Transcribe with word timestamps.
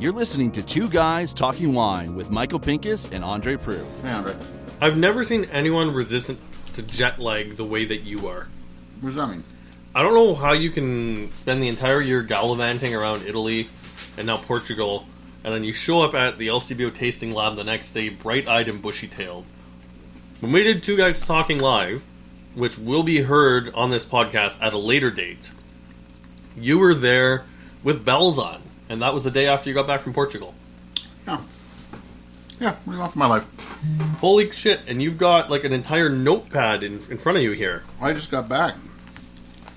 You're 0.00 0.12
listening 0.12 0.50
to 0.52 0.62
Two 0.62 0.88
Guys 0.88 1.34
Talking 1.34 1.74
Wine 1.74 2.14
with 2.16 2.30
Michael 2.30 2.58
Pinkus 2.58 3.12
and 3.12 3.22
Andre 3.22 3.56
Proulx. 3.56 3.84
Hey, 4.00 4.10
Andre. 4.10 4.34
I've 4.80 4.96
never 4.96 5.22
seen 5.24 5.44
anyone 5.52 5.92
resistant 5.92 6.38
to 6.72 6.80
jet 6.80 7.18
lag 7.18 7.56
the 7.56 7.66
way 7.66 7.84
that 7.84 7.98
you 7.98 8.26
are. 8.26 8.48
What 9.02 9.10
does 9.10 9.16
that 9.16 9.26
mean? 9.26 9.44
I 9.94 10.00
don't 10.00 10.14
know 10.14 10.34
how 10.34 10.52
you 10.54 10.70
can 10.70 11.30
spend 11.34 11.62
the 11.62 11.68
entire 11.68 12.00
year 12.00 12.22
gallivanting 12.22 12.94
around 12.94 13.26
Italy 13.26 13.68
and 14.16 14.26
now 14.26 14.38
Portugal, 14.38 15.04
and 15.44 15.52
then 15.52 15.64
you 15.64 15.74
show 15.74 16.00
up 16.00 16.14
at 16.14 16.38
the 16.38 16.46
LCBO 16.46 16.94
tasting 16.94 17.32
lab 17.34 17.56
the 17.56 17.64
next 17.64 17.92
day, 17.92 18.08
bright 18.08 18.48
eyed 18.48 18.68
and 18.68 18.80
bushy 18.80 19.06
tailed. 19.06 19.44
When 20.40 20.52
we 20.52 20.62
did 20.62 20.82
Two 20.82 20.96
Guys 20.96 21.26
Talking 21.26 21.58
Live, 21.58 22.06
which 22.54 22.78
will 22.78 23.02
be 23.02 23.20
heard 23.20 23.74
on 23.74 23.90
this 23.90 24.06
podcast 24.06 24.62
at 24.62 24.72
a 24.72 24.78
later 24.78 25.10
date, 25.10 25.52
you 26.56 26.78
were 26.78 26.94
there 26.94 27.44
with 27.82 28.02
bells 28.02 28.38
on, 28.38 28.62
and 28.90 29.00
that 29.00 29.14
was 29.14 29.24
the 29.24 29.30
day 29.30 29.46
after 29.46 29.70
you 29.70 29.74
got 29.74 29.86
back 29.86 30.02
from 30.02 30.12
Portugal. 30.12 30.52
Yeah. 31.26 31.40
Yeah, 32.60 32.72
what 32.72 32.86
do 32.86 32.92
you 32.92 32.98
want 32.98 33.12
from 33.12 33.20
my 33.20 33.26
life? 33.26 33.46
Holy 34.18 34.50
shit, 34.50 34.82
and 34.86 35.00
you've 35.00 35.16
got 35.16 35.48
like 35.48 35.64
an 35.64 35.72
entire 35.72 36.10
notepad 36.10 36.82
in, 36.82 37.00
in 37.08 37.16
front 37.16 37.38
of 37.38 37.44
you 37.44 37.52
here. 37.52 37.84
I 38.02 38.12
just 38.12 38.30
got 38.30 38.50
back. 38.50 38.74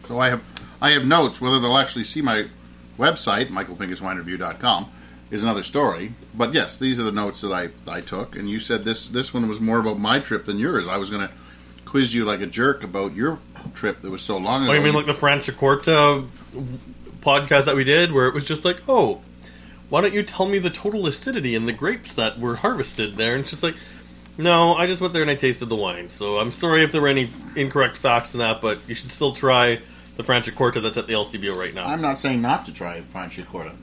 So 0.04 0.20
I 0.20 0.32
have 0.32 0.44
I 0.82 0.90
have 0.90 1.06
notes. 1.06 1.40
Whether 1.40 1.62
they'll 1.62 1.78
actually 1.78 2.04
see 2.04 2.22
my 2.22 2.48
website, 2.98 3.48
michaelpinkuswinereview.com, 3.48 4.92
is 5.32 5.44
another 5.44 5.64
story. 5.64 6.12
But 6.34 6.54
yes, 6.54 6.78
these 6.78 7.00
are 7.00 7.04
the 7.04 7.12
notes 7.14 7.40
that 7.42 7.54
I, 7.54 7.70
I 7.90 8.02
took. 8.02 8.36
And 8.36 8.50
you 8.50 8.60
said 8.60 8.84
this 8.84 9.08
this 9.08 9.34
one 9.34 9.48
was 9.48 9.62
more 9.62 9.80
about 9.80 10.00
my 10.00 10.20
trip 10.20 10.46
than 10.46 10.60
yours. 10.60 10.90
I 10.90 10.98
was 10.98 11.10
going 11.10 11.26
to 11.26 11.34
quiz 11.86 12.14
you 12.14 12.26
like 12.26 12.42
a 12.42 12.48
jerk 12.48 12.84
about 12.84 13.14
your 13.14 13.40
trip 13.76 14.02
that 14.02 14.10
was 14.10 14.24
so 14.24 14.38
long 14.38 14.64
ago. 14.64 14.74
Oh, 14.74 14.76
you 14.76 14.82
mean 14.82 14.94
like 14.94 15.06
the 15.06 15.14
Franciacorta 15.14 16.28
podcast 17.24 17.66
that 17.66 17.76
we 17.76 17.84
did, 17.84 18.12
where 18.12 18.28
it 18.28 18.34
was 18.34 18.46
just 18.46 18.66
like, 18.66 18.82
oh, 18.88 19.22
why 19.90 20.02
don't 20.02 20.14
you 20.14 20.24
tell 20.24 20.48
me 20.48 20.60
the 20.60 20.70
total 20.70 21.08
acidity 21.08 21.56
in 21.56 21.66
the 21.66 21.74
grapes 21.74 22.16
that 22.16 22.40
were 22.40 22.56
harvested 22.56 23.16
there? 23.16 23.34
And 23.34 23.42
it's 23.42 23.52
just 23.52 23.64
like, 23.64 23.76
no, 24.38 24.74
I 24.74 24.88
just 24.88 25.02
went 25.02 25.14
there 25.14 25.22
and 25.22 25.30
I 25.30 25.36
tasted 25.36 25.68
the 25.68 25.76
wine. 25.76 26.10
So 26.10 26.38
I'm 26.38 26.52
sorry 26.52 26.84
if 26.84 26.92
there 26.92 27.02
were 27.02 27.08
any 27.08 27.30
incorrect 27.56 27.98
facts 27.98 28.34
in 28.34 28.40
that, 28.40 28.62
but 28.62 28.80
you 28.88 28.96
should 28.96 29.10
still 29.10 29.34
try 29.34 29.80
the 30.18 30.24
Franciacorta 30.24 30.82
that's 30.82 30.98
at 30.98 31.08
the 31.08 31.14
LCBO 31.14 31.56
right 31.56 31.74
now. 31.74 31.86
I'm 31.86 32.02
not 32.02 32.18
saying 32.18 32.42
not 32.42 32.66
to 32.66 32.74
try 32.74 33.02
Franciacorta. 33.02 33.76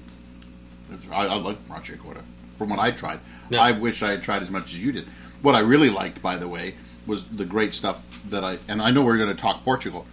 I, 1.12 1.26
I 1.26 1.36
like 1.36 1.56
Franciacorta 1.68 2.22
from 2.58 2.70
what 2.70 2.78
I 2.78 2.90
tried. 2.90 3.20
Yeah. 3.48 3.60
I 3.60 3.72
wish 3.72 4.02
I 4.02 4.10
had 4.10 4.22
tried 4.22 4.42
as 4.42 4.50
much 4.50 4.66
as 4.66 4.84
you 4.84 4.92
did. 4.92 5.06
What 5.42 5.54
I 5.54 5.60
really 5.60 5.90
liked, 5.90 6.20
by 6.20 6.36
the 6.36 6.48
way, 6.48 6.74
was 7.06 7.26
the 7.26 7.44
great 7.44 7.72
stuff 7.72 8.04
that 8.30 8.44
I 8.44 8.58
and 8.68 8.82
I 8.82 8.90
know 8.90 9.02
we're 9.02 9.16
going 9.16 9.34
to 9.34 9.40
talk 9.40 9.64
Portugal, 9.64 10.06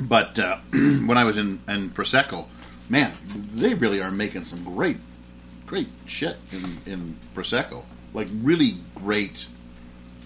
but 0.00 0.38
uh, 0.38 0.58
when 0.72 1.16
I 1.16 1.24
was 1.24 1.38
in, 1.38 1.60
in 1.68 1.90
Prosecco, 1.90 2.46
man, 2.88 3.12
they 3.52 3.74
really 3.74 4.00
are 4.00 4.10
making 4.10 4.44
some 4.44 4.64
great, 4.64 4.98
great 5.66 5.88
shit 6.06 6.36
in, 6.52 6.92
in 6.92 7.16
Prosecco. 7.34 7.82
Like 8.12 8.28
really 8.42 8.74
great. 8.94 9.46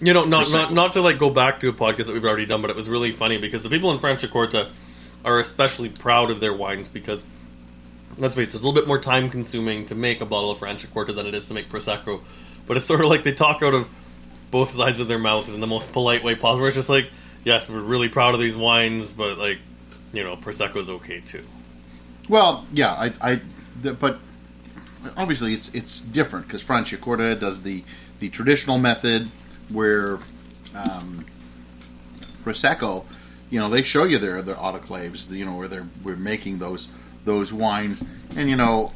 You 0.01 0.13
know, 0.13 0.25
not, 0.25 0.47
Prosecco. 0.47 0.51
not 0.51 0.73
not 0.73 0.93
to 0.93 1.01
like 1.01 1.17
go 1.17 1.29
back 1.29 1.59
to 1.61 1.69
a 1.69 1.73
podcast 1.73 2.07
that 2.07 2.13
we've 2.13 2.25
already 2.25 2.45
done, 2.45 2.61
but 2.61 2.69
it 2.69 2.75
was 2.75 2.89
really 2.89 3.11
funny 3.11 3.37
because 3.37 3.63
the 3.63 3.69
people 3.69 3.91
in 3.91 3.97
Franciacorta 3.97 4.69
are 5.25 5.39
especially 5.39 5.89
proud 5.89 6.31
of 6.31 6.39
their 6.39 6.53
wines 6.53 6.87
because 6.87 7.25
let's 8.17 8.35
face 8.35 8.49
it, 8.49 8.55
it's 8.55 8.55
a 8.55 8.57
little 8.57 8.73
bit 8.73 8.87
more 8.87 8.99
time 8.99 9.29
consuming 9.29 9.85
to 9.87 9.95
make 9.95 10.21
a 10.21 10.25
bottle 10.25 10.51
of 10.51 10.59
Franciacorta 10.59 11.15
than 11.15 11.25
it 11.25 11.33
is 11.33 11.47
to 11.47 11.53
make 11.53 11.69
Prosecco. 11.69 12.21
But 12.67 12.77
it's 12.77 12.85
sort 12.85 13.01
of 13.01 13.07
like 13.07 13.23
they 13.23 13.33
talk 13.33 13.63
out 13.63 13.73
of 13.73 13.89
both 14.51 14.69
sides 14.69 14.99
of 14.99 15.07
their 15.07 15.19
mouths 15.19 15.53
in 15.53 15.61
the 15.61 15.67
most 15.67 15.91
polite 15.91 16.23
way 16.23 16.35
possible. 16.35 16.65
It's 16.67 16.75
just 16.75 16.89
like, 16.89 17.09
yes, 17.43 17.69
we're 17.69 17.79
really 17.79 18.09
proud 18.09 18.33
of 18.33 18.39
these 18.39 18.57
wines, 18.57 19.13
but 19.13 19.37
like, 19.37 19.59
you 20.13 20.23
know, 20.23 20.35
Prosecco's 20.35 20.89
okay 20.89 21.19
too. 21.21 21.43
Well, 22.27 22.65
yeah, 22.73 22.91
I, 22.93 23.13
I 23.21 23.39
the, 23.81 23.93
but 23.93 24.19
obviously 25.17 25.53
it's 25.53 25.73
it's 25.73 26.01
different 26.01 26.47
because 26.47 26.63
Franciacorta 26.63 27.39
does 27.39 27.63
the 27.63 27.83
the 28.19 28.29
traditional 28.29 28.77
method 28.77 29.27
where 29.69 30.19
um, 30.75 31.25
Prosecco, 32.43 33.05
you 33.49 33.59
know, 33.59 33.69
they 33.69 33.81
show 33.81 34.03
you 34.03 34.17
their 34.17 34.41
their 34.41 34.55
autoclaves, 34.55 35.31
you 35.31 35.45
know, 35.45 35.55
where 35.55 35.67
they're 35.67 35.87
we're 36.03 36.15
making 36.15 36.59
those 36.59 36.87
those 37.25 37.53
wines, 37.53 38.03
and 38.35 38.49
you 38.49 38.55
know, 38.55 38.91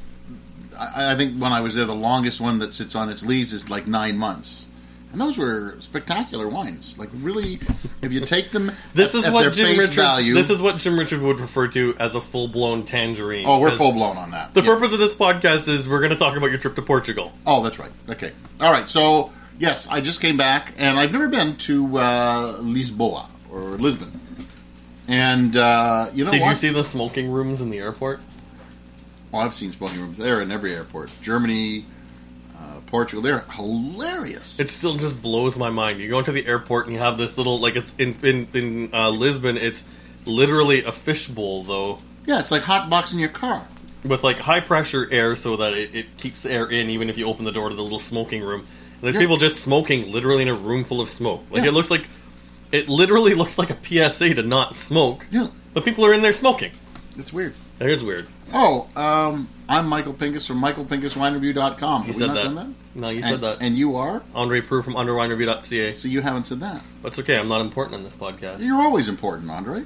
I, 0.78 1.14
I 1.14 1.16
think 1.16 1.40
when 1.40 1.52
I 1.52 1.62
was 1.62 1.76
there, 1.76 1.86
the 1.86 1.96
longest 1.96 2.42
one 2.42 2.60
that 2.60 2.74
sits 2.74 2.96
on 2.96 3.10
its 3.10 3.26
lees 3.26 3.54
is 3.54 3.70
like 3.70 3.88
nine 3.88 4.18
months. 4.18 4.70
And 5.14 5.22
those 5.22 5.38
were 5.38 5.76
spectacular 5.80 6.48
wines. 6.50 6.98
Like 6.98 7.10
really, 7.14 7.60
if 8.02 8.12
you 8.12 8.20
take 8.26 8.50
them, 8.50 8.72
This 8.94 9.14
at, 9.14 9.20
is 9.20 9.26
at 9.28 9.34
what 9.34 9.54
Jim 9.54 9.78
Richards. 9.78 9.96
value. 9.96 10.34
This 10.34 10.50
is 10.50 10.60
what 10.62 10.78
Jim 10.78 10.98
Richards 10.98 11.22
would 11.22 11.40
refer 11.40 11.68
to 11.70 11.96
as 12.00 12.16
a 12.16 12.20
full 12.20 12.48
blown 12.48 12.84
tangerine. 12.84 13.46
oh, 13.48 13.60
we're 13.60 13.70
full 13.72 13.92
blown 13.92 14.18
on 14.18 14.32
that. 14.32 14.54
The 14.56 14.62
Yeah. 14.62 14.74
purpose 14.74 14.92
of 14.92 14.98
this 15.00 15.14
podcast 15.14 15.70
is 15.70 15.88
we're 15.88 16.00
going 16.00 16.12
to 16.12 16.18
talk 16.18 16.36
about 16.36 16.50
your 16.50 16.58
trip 16.60 16.76
to 16.76 16.82
Portugal. 16.82 17.32
Oh, 17.46 17.62
that's 17.64 17.78
right. 17.80 17.92
Okay. 18.10 18.32
All 18.60 18.72
right. 18.72 18.90
So, 18.90 19.32
yes, 19.60 19.88
I 19.88 20.02
just 20.02 20.20
came 20.20 20.36
back, 20.36 20.74
and 20.78 20.98
I've 21.00 21.14
never 21.14 21.30
been 21.30 21.56
to 21.58 21.98
uh, 22.00 22.58
Lisboa 22.62 23.28
or 23.52 23.60
Lisbon. 23.78 24.20
And 25.08 25.56
uh, 25.56 26.10
you 26.14 26.26
know 26.26 26.32
Did 26.32 26.42
what? 26.42 26.50
you 26.50 26.56
see 26.56 26.70
the 26.70 26.84
smoking 26.84 27.30
rooms 27.32 27.62
in 27.62 27.70
the 27.70 27.78
airport? 27.78 28.20
well, 29.32 29.42
I've 29.44 29.54
seen 29.54 29.72
smoking 29.72 30.00
rooms 30.00 30.18
there 30.18 30.42
in 30.42 30.52
every 30.52 30.74
airport. 30.74 31.12
Germany, 31.22 31.86
Portugal. 32.88 33.22
They're 33.22 33.46
hilarious. 33.52 34.60
It 34.60 34.70
still 34.70 34.98
just 34.98 35.22
blows 35.22 35.58
my 35.58 35.70
mind. 35.70 36.00
You 36.00 36.10
go 36.10 36.20
into 36.20 36.32
the 36.32 36.46
airport 36.46 36.86
and 36.86 36.94
you 36.94 37.00
have 37.00 37.18
this 37.18 37.38
little 37.38 37.60
like 37.60 37.76
it's 37.76 37.96
in 37.98 38.16
in, 38.24 38.48
in 38.54 38.90
uh, 38.94 39.10
Lisbon. 39.10 39.58
It's 39.58 39.88
literally 40.26 40.84
a 40.84 40.92
fishbowl 40.92 41.64
though, 41.64 42.00
yeah, 42.26 42.40
it's 42.40 42.52
like 42.52 42.62
hot 42.64 42.90
boxing 42.90 43.20
your 43.20 43.30
car. 43.30 43.66
with 44.06 44.24
like 44.24 44.40
high 44.40 44.60
pressure 44.62 45.08
air 45.12 45.36
so 45.36 45.58
that 45.58 45.74
it, 45.74 45.94
it 45.96 46.18
keeps 46.18 46.44
the 46.44 46.52
air 46.52 46.68
in 46.70 46.90
even 46.90 47.10
if 47.10 47.18
you 47.18 47.26
open 47.28 47.44
the 47.46 47.52
door 47.52 47.70
to 47.70 47.76
the 47.76 47.82
little 47.84 48.00
smoking 48.00 48.42
room. 48.42 48.62
And 48.62 49.02
there's 49.02 49.16
Yeah. 49.16 49.22
people 49.22 49.38
just 49.38 49.62
smoking 49.62 50.12
literally 50.12 50.44
in 50.44 50.48
a 50.48 50.54
room 50.54 50.84
full 50.86 51.02
of 51.02 51.10
smoke. 51.10 51.44
Like 51.52 51.64
Yeah. 51.64 51.70
it 51.70 51.74
looks 51.74 51.92
like 51.92 52.08
it 52.72 52.88
literally 52.90 53.34
looks 53.42 53.58
like 53.58 53.70
a 53.70 53.78
PSA 53.84 54.36
to 54.36 54.44
not 54.44 54.78
smoke. 54.78 55.26
Yeah, 55.32 55.48
But 55.74 55.84
people 55.86 56.06
are 56.06 56.14
in 56.14 56.22
there 56.22 56.34
smoking. 56.34 56.72
it's 57.18 57.34
weird. 57.34 57.54
It's 57.82 58.04
weird. 58.04 58.28
Oh, 58.54 58.88
um, 58.96 59.50
I'm 59.68 59.88
Michael 59.88 60.14
Pinkus 60.14 60.46
from 60.46 60.62
MichaelPinkusWineReview.com. 60.62 62.02
You 62.02 62.08
Have 62.08 62.08
we 62.08 62.14
said 62.14 62.28
not 62.28 62.34
that. 62.36 62.44
done 62.44 62.56
that? 62.56 62.68
No, 62.96 63.10
you 63.10 63.18
and, 63.18 63.26
said 63.26 63.42
that. 63.42 63.58
And 63.62 63.78
you 63.78 63.96
are? 63.96 64.22
Andre 64.36 64.62
Proulx 64.62 64.84
from 64.84 64.96
underwinereview.ca. 64.96 65.94
So 65.94 66.08
you 66.08 66.22
haven't 66.22 66.44
said 66.46 66.60
that. 66.60 66.82
That's 67.02 67.18
okay. 67.20 67.38
I'm 67.40 67.48
not 67.48 67.62
important 67.62 67.96
on 67.96 68.04
this 68.04 68.16
podcast. 68.16 68.62
You're 68.62 68.82
always 68.82 69.08
important, 69.08 69.50
Andre. 69.50 69.84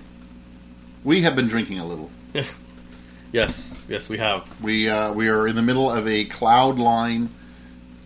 We 1.03 1.21
have 1.21 1.35
been 1.35 1.47
drinking 1.47 1.79
a 1.79 1.85
little. 1.85 2.09
yes, 3.31 3.75
yes, 3.87 4.09
we 4.09 4.17
have. 4.17 4.61
We 4.63 4.89
uh, 4.89 5.13
we 5.13 5.29
are 5.29 5.47
in 5.47 5.55
the 5.55 5.61
middle 5.61 5.89
of 5.89 6.07
a 6.07 6.25
Cloudline 6.25 7.29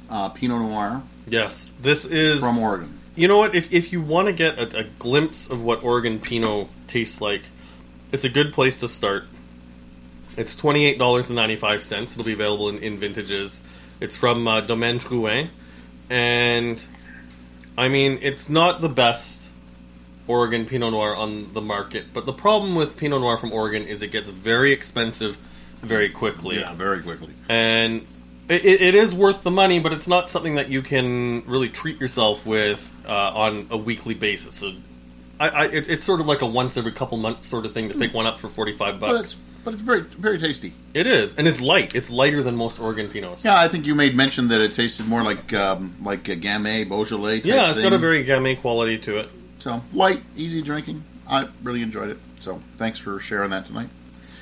uh, 0.10 0.30
Pinot 0.30 0.62
Noir 0.62 1.02
Yes, 1.28 1.72
this 1.82 2.06
is. 2.06 2.42
from 2.42 2.60
Oregon. 2.60 3.00
You 3.16 3.28
know 3.28 3.38
what? 3.38 3.56
If 3.56 3.74
if 3.74 3.92
you 3.92 4.02
want 4.02 4.28
to 4.28 4.34
get 4.34 4.60
a, 4.60 4.80
a 4.80 4.84
glimpse 4.84 5.50
of 5.50 5.64
what 5.64 5.84
Oregon 5.84 6.20
Pinot 6.20 6.68
tastes 6.88 7.22
like, 7.22 7.44
it's 8.12 8.24
a 8.24 8.30
good 8.30 8.54
place 8.54 8.78
to 8.78 8.88
start. 8.88 9.26
It's 10.38 10.56
twenty 10.56 10.86
eight 10.86 10.98
dollars 10.98 11.30
and 11.30 11.36
ninety 11.36 11.56
five 11.56 11.84
cents. 11.84 12.14
It'll 12.14 12.26
be 12.26 12.34
available 12.34 12.70
in, 12.70 12.78
in 12.80 12.98
vintages. 12.98 13.64
It's 14.00 14.16
from 14.16 14.48
uh, 14.48 14.62
Domaine 14.62 15.00
Drouhin, 15.00 15.50
and 16.10 16.86
I 17.78 17.88
mean 17.90 18.20
it's 18.22 18.50
not 18.50 18.82
the 18.82 18.90
best 18.90 19.50
Oregon 20.28 20.66
Pinot 20.66 20.92
Noir 20.92 21.16
on 21.16 21.54
the 21.54 21.62
market. 21.62 22.14
But 22.14 22.26
the 22.26 22.34
problem 22.34 22.76
with 22.76 22.98
Pinot 22.98 23.22
Noir 23.22 23.38
from 23.38 23.52
Oregon 23.52 23.84
is 23.84 24.02
it 24.04 24.12
gets 24.12 24.30
very 24.30 24.72
expensive 24.72 25.38
very 25.82 26.10
quickly 26.10 26.60
Yeah, 26.60 26.74
very 26.74 27.02
quickly. 27.02 27.34
and 27.50 28.06
it, 28.48 28.66
it 28.66 28.96
is 28.96 29.16
worth 29.16 29.44
the 29.44 29.52
money, 29.52 29.80
but 29.80 29.94
it's 29.94 30.08
not 30.08 30.30
something 30.30 30.56
that 30.56 30.70
you 30.70 30.82
can 30.82 31.44
really 31.46 31.70
treat 31.70 32.00
yourself 32.00 32.46
with 32.46 32.96
uh, 33.08 33.12
on 33.14 33.68
a 33.72 33.78
weekly 33.78 34.14
basis. 34.14 34.56
So, 34.56 34.74
I, 35.40 35.50
I 35.50 35.66
it, 35.68 35.90
it's 35.90 36.04
sort 36.04 36.20
of 36.20 36.28
like 36.28 36.42
a 36.42 36.46
once 36.46 36.78
every 36.78 36.92
couple 36.92 37.18
months 37.18 37.46
sort 37.46 37.66
of 37.66 37.74
thing 37.74 37.90
to 37.90 37.98
pick 37.98 38.14
one 38.14 38.26
up 38.26 38.40
for 38.40 38.48
forty 38.50 38.74
five 38.74 39.00
bucks. 39.00 39.40
But 39.64 39.74
it's 39.74 39.84
very 39.84 40.02
very 40.02 40.38
tasty. 40.40 40.74
It 40.94 41.08
is, 41.08 41.38
and 41.38 41.48
it's 41.48 41.62
light. 41.62 41.96
It's 41.96 42.10
lighter 42.10 42.44
than 42.44 42.56
most 42.56 42.80
Oregon 42.80 43.08
Pinots. 43.08 43.44
Yeah, 43.44 43.60
I 43.60 43.68
think 43.68 43.86
you 43.86 43.96
made 43.96 44.16
mention 44.16 44.48
that 44.50 44.62
it 44.62 44.74
tasted 44.74 45.08
more 45.08 45.24
like 45.24 45.54
um, 45.54 45.96
like 46.04 46.28
a 46.30 46.36
Gamay 46.36 46.88
Beaujolais. 46.88 47.42
Yeah, 47.44 47.72
it's 47.72 47.82
got 47.82 47.94
a 47.94 47.98
very 47.98 48.26
gamay 48.26 48.60
quality 48.60 48.98
to 49.00 49.18
it. 49.18 49.30
so 49.60 49.82
light, 49.94 50.22
easy 50.36 50.62
drinking. 50.62 51.04
I 51.28 51.48
really 51.64 51.82
enjoyed 51.82 52.10
it. 52.10 52.18
So 52.40 52.62
thanks 52.76 53.00
for 53.00 53.20
sharing 53.20 53.52
that 53.52 53.66
tonight. 53.66 53.90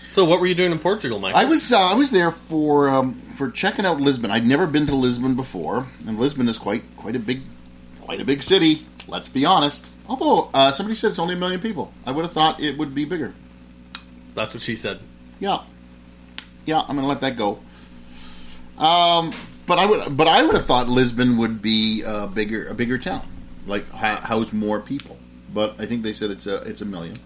So, 0.09 0.25
what 0.25 0.39
were 0.39 0.47
you 0.47 0.55
doing 0.55 0.71
in 0.71 0.79
Portugal, 0.79 1.19
Mike? 1.19 1.35
I 1.35 1.45
was 1.45 1.71
uh, 1.71 1.79
I 1.79 1.93
was 1.93 2.09
there 2.09 2.31
for 2.31 2.89
um, 2.89 3.13
for 3.13 3.51
checking 3.51 3.85
out 3.85 4.01
Lisbon. 4.01 4.31
I'd 4.31 4.45
never 4.45 4.65
been 4.65 4.85
to 4.87 4.95
Lisbon 4.95 5.35
before, 5.35 5.85
and 6.07 6.19
Lisbon 6.19 6.49
is 6.49 6.57
quite 6.57 6.81
quite 6.97 7.15
a 7.15 7.19
big 7.19 7.41
quite 8.01 8.19
a 8.19 8.25
big 8.25 8.41
city. 8.41 8.87
Let's 9.07 9.29
be 9.29 9.45
honest. 9.45 9.91
Although 10.07 10.49
uh, 10.51 10.71
somebody 10.71 10.95
said 10.95 11.09
it's 11.11 11.19
only 11.19 11.35
a 11.35 11.37
million 11.37 11.59
people, 11.59 11.93
I 12.07 12.11
would 12.11 12.25
have 12.25 12.31
thought 12.33 12.59
it 12.59 12.75
would 12.79 12.95
be 12.95 13.05
bigger. 13.05 13.35
That's 14.39 14.53
what 14.53 14.63
she 14.63 14.77
said. 14.77 14.99
Yeah, 15.41 15.57
yeah. 16.65 16.79
I'm 16.79 16.95
going 16.95 17.01
to 17.01 17.07
let 17.07 17.19
that 17.21 17.35
go. 17.35 17.59
Um, 18.77 19.33
but 19.67 19.77
I 19.79 19.85
would 19.85 20.15
but 20.15 20.27
I 20.27 20.41
would 20.43 20.55
have 20.55 20.63
thought 20.65 20.87
Lisbon 20.87 21.37
would 21.37 21.61
be 21.61 22.03
a 22.05 22.25
bigger 22.27 22.67
a 22.69 22.73
bigger 22.73 22.97
town, 22.97 23.25
like 23.67 23.89
ha- 23.91 24.21
house 24.23 24.53
more 24.53 24.79
people. 24.79 25.17
But 25.53 25.75
I 25.79 25.85
think 25.85 26.03
they 26.03 26.13
said 26.13 26.31
it's 26.31 26.47
a 26.47 26.55
it's 26.61 26.79
a 26.81 26.85
million. 26.85 27.17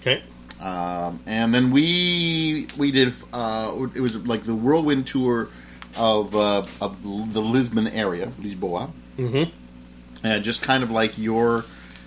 Okay. 0.00 0.22
Um, 0.60 1.20
and 1.26 1.52
then 1.54 1.70
we 1.70 2.66
we 2.78 2.90
did 2.90 3.12
uh, 3.34 3.76
it 3.94 4.00
was 4.00 4.26
like 4.26 4.44
the 4.44 4.54
whirlwind 4.54 5.06
tour 5.06 5.48
of, 5.98 6.34
uh, 6.34 6.62
of 6.80 7.02
the 7.34 7.40
Lisbon 7.40 7.86
area, 7.88 8.32
Lisboa, 8.40 8.90
Mm-hmm. 9.18 9.50
and 10.26 10.44
just 10.44 10.62
kind 10.62 10.82
of 10.82 10.90
like 10.90 11.18
your 11.18 11.64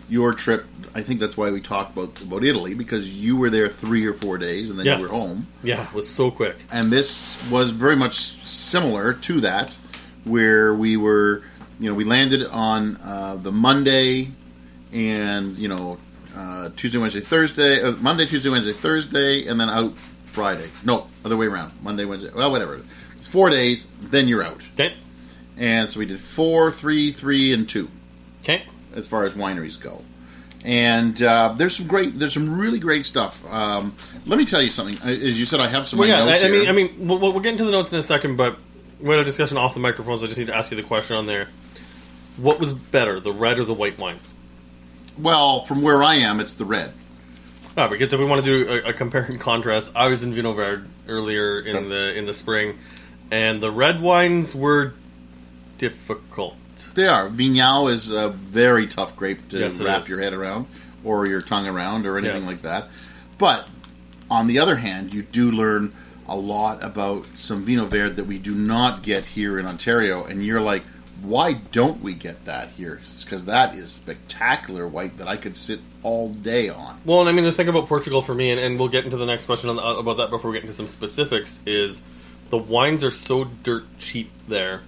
your 0.10 0.34
trip. 0.34 0.66
I 0.96 1.02
think 1.04 1.20
that's 1.20 1.38
why 1.38 1.52
we 1.52 1.62
talked 1.62 1.96
about 1.96 2.22
about 2.22 2.44
Italy 2.44 2.74
because 2.74 3.14
you 3.16 3.38
were 3.38 3.50
there 3.50 3.68
three 3.68 4.06
or 4.06 4.14
four 4.14 4.38
days 4.38 4.70
and 4.70 4.78
then 4.80 4.86
Yes. 4.88 5.00
you 5.00 5.04
were 5.08 5.12
home. 5.14 5.48
Yeah, 5.64 5.84
it 5.88 5.94
was 5.94 6.10
so 6.10 6.32
quick. 6.32 6.56
and 6.72 6.92
this 6.92 7.38
was 7.52 7.70
very 7.72 7.96
much 7.96 8.16
similar 8.16 9.14
to 9.14 9.42
that, 9.42 9.76
where 10.24 10.74
we 10.74 10.98
were, 10.98 11.44
you 11.80 11.90
know, 11.90 11.96
we 11.96 12.04
landed 12.06 12.46
on 12.48 12.98
uh, 13.04 13.36
the 13.36 13.52
Monday, 13.52 14.30
and 14.92 15.58
you 15.58 15.68
know, 15.68 15.98
uh, 16.36 16.70
Tuesday, 16.76 17.00
Wednesday, 17.00 17.20
Thursday, 17.22 17.82
uh, 17.84 17.92
Monday, 17.94 18.26
Tuesday, 18.26 18.50
Wednesday, 18.50 18.74
Thursday, 18.74 19.48
and 19.48 19.60
then 19.60 19.70
out 19.70 19.96
Friday. 20.26 20.70
No, 20.84 21.08
other 21.26 21.38
way 21.38 21.46
around. 21.48 21.72
Monday, 21.84 22.06
Wednesday. 22.06 22.32
Well, 22.34 22.52
whatever. 22.52 22.82
It's 23.18 23.28
four 23.28 23.50
days. 23.50 23.86
Then 24.02 24.28
you're 24.28 24.44
out, 24.44 24.62
Okay. 24.74 24.96
and 25.58 25.88
so 25.90 26.00
we 26.00 26.06
did 26.06 26.20
four, 26.20 26.72
three, 26.72 27.12
three, 27.12 27.54
and 27.54 27.68
two 27.70 27.90
Okay. 28.44 28.64
As 29.00 29.08
far 29.08 29.24
as 29.26 29.34
wineries 29.34 29.82
go. 29.82 30.04
And 30.66 31.24
uh, 31.24 31.54
there's 31.58 31.78
some 31.78 31.88
great, 31.88 32.20
there's 32.20 32.34
some 32.34 32.60
really 32.60 32.80
great 32.80 33.06
stuff. 33.06 33.44
Um, 33.52 33.96
let 34.26 34.38
me 34.38 34.46
tell 34.46 34.62
you 34.62 34.70
something. 34.70 34.96
As 35.10 35.40
you 35.40 35.46
said, 35.46 35.60
I 35.62 35.68
have 35.68 35.88
some 35.88 36.00
Well, 36.00 36.08
yeah. 36.10 36.26
notes 36.26 36.44
I, 36.44 36.48
I 36.48 36.52
mean. 36.52 36.68
I 36.70 36.72
mean, 36.74 37.08
we'll, 37.08 37.18
we'll 37.20 37.40
get 37.40 37.54
into 37.54 37.64
the 37.66 37.72
notes 37.72 37.92
in 37.94 37.98
a 37.98 38.04
second, 38.04 38.36
but 38.36 38.58
we 39.00 39.10
had 39.10 39.20
a 39.20 39.24
discussion 39.24 39.58
off 39.58 39.74
the 39.74 39.80
microphones. 39.80 40.22
I 40.22 40.28
just 40.28 40.38
need 40.38 40.48
to 40.48 40.56
ask 40.56 40.70
you 40.72 40.78
the 40.78 40.84
question 40.84 41.16
on 41.16 41.26
there. 41.26 41.48
What 42.36 42.60
was 42.60 42.74
better, 42.74 43.20
the 43.22 43.32
red 43.32 43.58
or 43.60 43.64
the 43.64 43.74
white 43.74 43.98
wines? 43.98 44.36
well, 45.18 45.62
from 45.66 45.82
where 45.82 46.02
I 46.04 46.16
am, 46.16 46.40
it's 46.40 46.54
the 46.54 46.64
red. 46.66 46.92
Ah, 47.78 47.88
because 47.90 48.12
if 48.14 48.20
we 48.20 48.26
want 48.26 48.44
to 48.44 48.66
do 48.66 48.70
a, 48.86 48.90
a 48.90 48.94
compare 48.94 49.24
and 49.24 49.40
contrast, 49.40 49.94
I 49.96 50.08
was 50.08 50.24
in 50.24 50.34
Vinho 50.34 50.56
Verde 50.56 50.84
earlier 51.08 51.60
in 51.60 51.74
That's- 51.74 51.90
the 51.90 52.18
in 52.18 52.26
the 52.26 52.34
spring, 52.34 52.78
and 53.32 53.62
the 53.62 53.72
red 53.72 54.02
wines 54.02 54.54
were 54.56 54.94
difficult. 55.78 56.56
They 56.94 57.08
are. 57.08 57.30
Vignal 57.30 57.92
is 57.92 58.12
a 58.12 58.30
very 58.30 58.88
tough 58.88 59.16
grape 59.16 59.48
to 59.50 59.60
Yes, 59.60 59.82
wrap 59.82 60.08
your 60.08 60.22
head 60.22 60.34
around 60.34 60.68
or 61.04 61.26
your 61.28 61.42
tongue 61.42 61.68
around 61.68 62.06
or 62.06 62.18
anything 62.18 62.42
Yes. 62.42 62.48
like 62.48 62.62
that. 62.62 62.88
But 63.38 63.70
on 64.30 64.48
the 64.48 64.60
other 64.60 64.76
hand, 64.76 65.14
you 65.14 65.24
do 65.24 65.52
learn 65.52 65.94
a 66.28 66.36
lot 66.36 66.84
about 66.84 67.26
some 67.36 67.66
Vinho 67.66 67.88
Verde 67.88 68.16
that 68.16 68.26
we 68.26 68.38
do 68.38 68.54
not 68.54 69.02
get 69.02 69.26
here 69.26 69.58
in 69.58 69.66
Ontario, 69.66 70.24
and 70.26 70.46
you're 70.46 70.62
like, 70.62 70.84
why 71.22 71.54
don't 71.72 72.02
we 72.02 72.14
get 72.14 72.46
that 72.46 72.70
here? 72.70 73.02
Because 73.24 73.46
that 73.46 73.76
is 73.76 73.92
spectacular 73.92 74.88
white 74.88 75.18
that 75.18 75.28
I 75.28 75.36
could 75.36 75.56
sit 75.56 75.80
all 76.04 76.30
day 76.30 76.70
on. 76.70 77.00
Well, 77.04 77.20
and 77.22 77.28
I 77.30 77.32
mean, 77.34 77.44
the 77.46 77.52
thing 77.52 77.68
about 77.68 77.88
Portugal 77.88 78.22
for 78.22 78.34
me, 78.34 78.52
and, 78.52 78.60
and 78.60 78.80
we'll 78.80 78.88
get 78.88 79.06
into 79.06 79.18
the 79.18 79.26
next 79.26 79.46
question 79.46 79.70
on 79.70 79.76
the, 79.78 79.82
about 79.82 80.18
that 80.18 80.30
before 80.30 80.52
we 80.52 80.58
get 80.58 80.64
into 80.64 80.74
some 80.74 80.88
specifics, 80.88 81.60
is 81.66 82.04
the 82.52 82.58
wines 82.58 83.04
are 83.04 83.12
so 83.12 83.44
dirt 83.44 83.86
cheap 83.98 84.32
there 84.48 84.82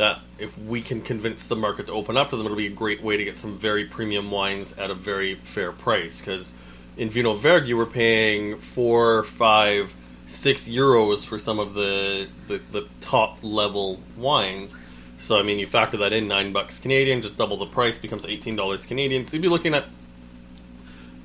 that 0.00 0.20
if 0.38 0.56
we 0.56 0.80
can 0.80 1.02
convince 1.02 1.46
the 1.46 1.54
market 1.54 1.86
to 1.86 1.92
open 1.92 2.16
up 2.16 2.30
to 2.30 2.36
them, 2.36 2.46
it'll 2.46 2.56
be 2.56 2.66
a 2.66 2.70
great 2.70 3.02
way 3.02 3.18
to 3.18 3.24
get 3.24 3.36
some 3.36 3.58
very 3.58 3.84
premium 3.84 4.30
wines 4.30 4.72
at 4.78 4.90
a 4.90 4.94
very 4.94 5.34
fair 5.34 5.72
price. 5.72 6.22
Because 6.22 6.56
in 6.96 7.10
Vinho 7.10 7.36
Verde, 7.36 7.66
you 7.66 7.76
were 7.76 7.84
paying 7.84 8.56
four, 8.56 9.24
five, 9.24 9.94
six 10.26 10.66
euros 10.66 11.26
for 11.26 11.38
some 11.38 11.58
of 11.58 11.74
the, 11.74 12.28
the, 12.48 12.56
the 12.72 12.88
top 13.02 13.40
level 13.42 14.00
wines. 14.16 14.80
So, 15.18 15.38
I 15.38 15.42
mean, 15.42 15.58
you 15.58 15.66
factor 15.66 15.98
that 15.98 16.14
in, 16.14 16.26
nine 16.26 16.54
bucks 16.54 16.78
Canadian, 16.78 17.20
just 17.20 17.36
double 17.36 17.58
the 17.58 17.66
price, 17.66 17.98
becomes 17.98 18.24
$18 18.24 18.88
Canadian. 18.88 19.26
So 19.26 19.36
you'd 19.36 19.42
be 19.42 19.48
looking 19.48 19.74
at 19.74 19.84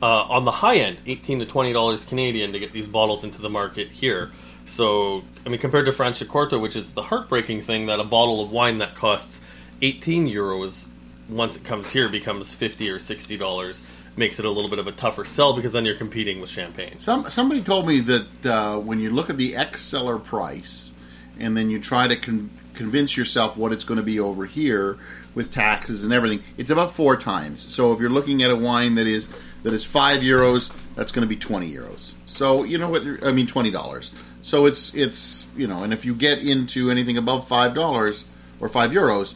uh, 0.02 0.24
on 0.24 0.44
the 0.44 0.52
high 0.52 0.76
end, 0.76 0.98
eighteen 1.06 1.40
to 1.40 1.46
twenty 1.46 1.72
dollars 1.72 2.04
Canadian 2.04 2.52
to 2.52 2.60
get 2.60 2.74
these 2.74 2.88
bottles 2.90 3.24
into 3.24 3.42
the 3.42 3.50
market 3.50 3.88
here. 3.88 4.34
So, 4.66 5.24
I 5.46 5.50
mean, 5.50 5.60
compared 5.60 5.86
to 5.86 5.92
Franciacorta, 5.92 6.60
which 6.60 6.76
is 6.76 6.94
the 6.94 7.04
heartbreaking 7.04 7.62
thing 7.62 7.86
that 7.86 8.00
a 8.00 8.04
bottle 8.04 8.44
of 8.44 8.52
wine 8.52 8.80
that 8.80 8.96
costs 8.96 9.46
eighteen 9.82 10.28
euros 10.28 10.90
once 11.30 11.56
it 11.56 11.64
comes 11.64 11.92
here 11.92 12.10
becomes 12.10 12.54
fifty 12.54 12.90
or 12.90 13.00
sixty 13.00 13.38
dollars, 13.38 13.84
makes 14.18 14.40
it 14.40 14.46
a 14.46 14.50
little 14.50 14.70
bit 14.70 14.80
of 14.80 14.88
a 14.88 14.92
tougher 14.92 15.24
sell 15.26 15.56
because 15.56 15.74
then 15.74 15.86
you're 15.86 15.96
competing 15.96 16.42
with 16.42 16.50
champagne. 16.50 17.00
Some 17.00 17.30
somebody 17.30 17.62
told 17.62 17.88
me 17.88 18.00
that 18.02 18.46
uh, 18.46 18.80
when 18.80 19.00
you 19.00 19.12
look 19.12 19.30
at 19.30 19.38
the 19.38 19.56
ex 19.56 19.82
seller 19.82 20.18
price, 20.18 20.94
and 21.40 21.56
then 21.56 21.70
you 21.70 21.80
try 21.80 22.08
to 22.08 22.16
con- 22.16 22.50
convince 22.74 23.16
yourself 23.16 23.56
what 23.58 23.72
it's 23.72 23.84
going 23.84 24.00
to 24.00 24.04
be 24.04 24.20
over 24.20 24.46
here 24.46 24.98
with 25.34 25.52
taxes 25.52 26.06
and 26.06 26.14
everything, 26.14 26.44
it's 26.58 26.70
about 26.70 26.92
four 26.94 27.18
times. 27.18 27.72
So 27.74 27.94
if 27.94 28.00
you're 28.00 28.10
looking 28.10 28.42
at 28.42 28.52
a 28.52 28.56
wine 28.56 28.96
that 28.96 29.06
is 29.06 29.28
that 29.64 29.74
is 29.74 29.86
five 29.86 30.22
euros, 30.22 30.72
that's 30.96 31.12
going 31.12 31.24
to 31.24 31.30
be 31.30 31.38
twenty 31.38 31.72
euros. 31.72 32.14
So 32.26 32.64
you 32.64 32.78
know 32.80 32.90
what 32.90 33.04
I 33.24 33.32
mean, 33.32 33.46
twenty 33.46 33.70
dollars. 33.72 34.12
So 34.46 34.68
it's 34.68 34.94
it's 34.94 35.48
you 35.58 35.66
know, 35.66 35.82
and 35.82 35.92
if 35.92 36.06
you 36.06 36.14
get 36.14 36.38
into 36.38 36.92
anything 36.92 37.18
above 37.18 37.48
five 37.48 37.74
dollars 37.74 38.26
or 38.60 38.70
five 38.70 38.92
euros, 38.92 39.34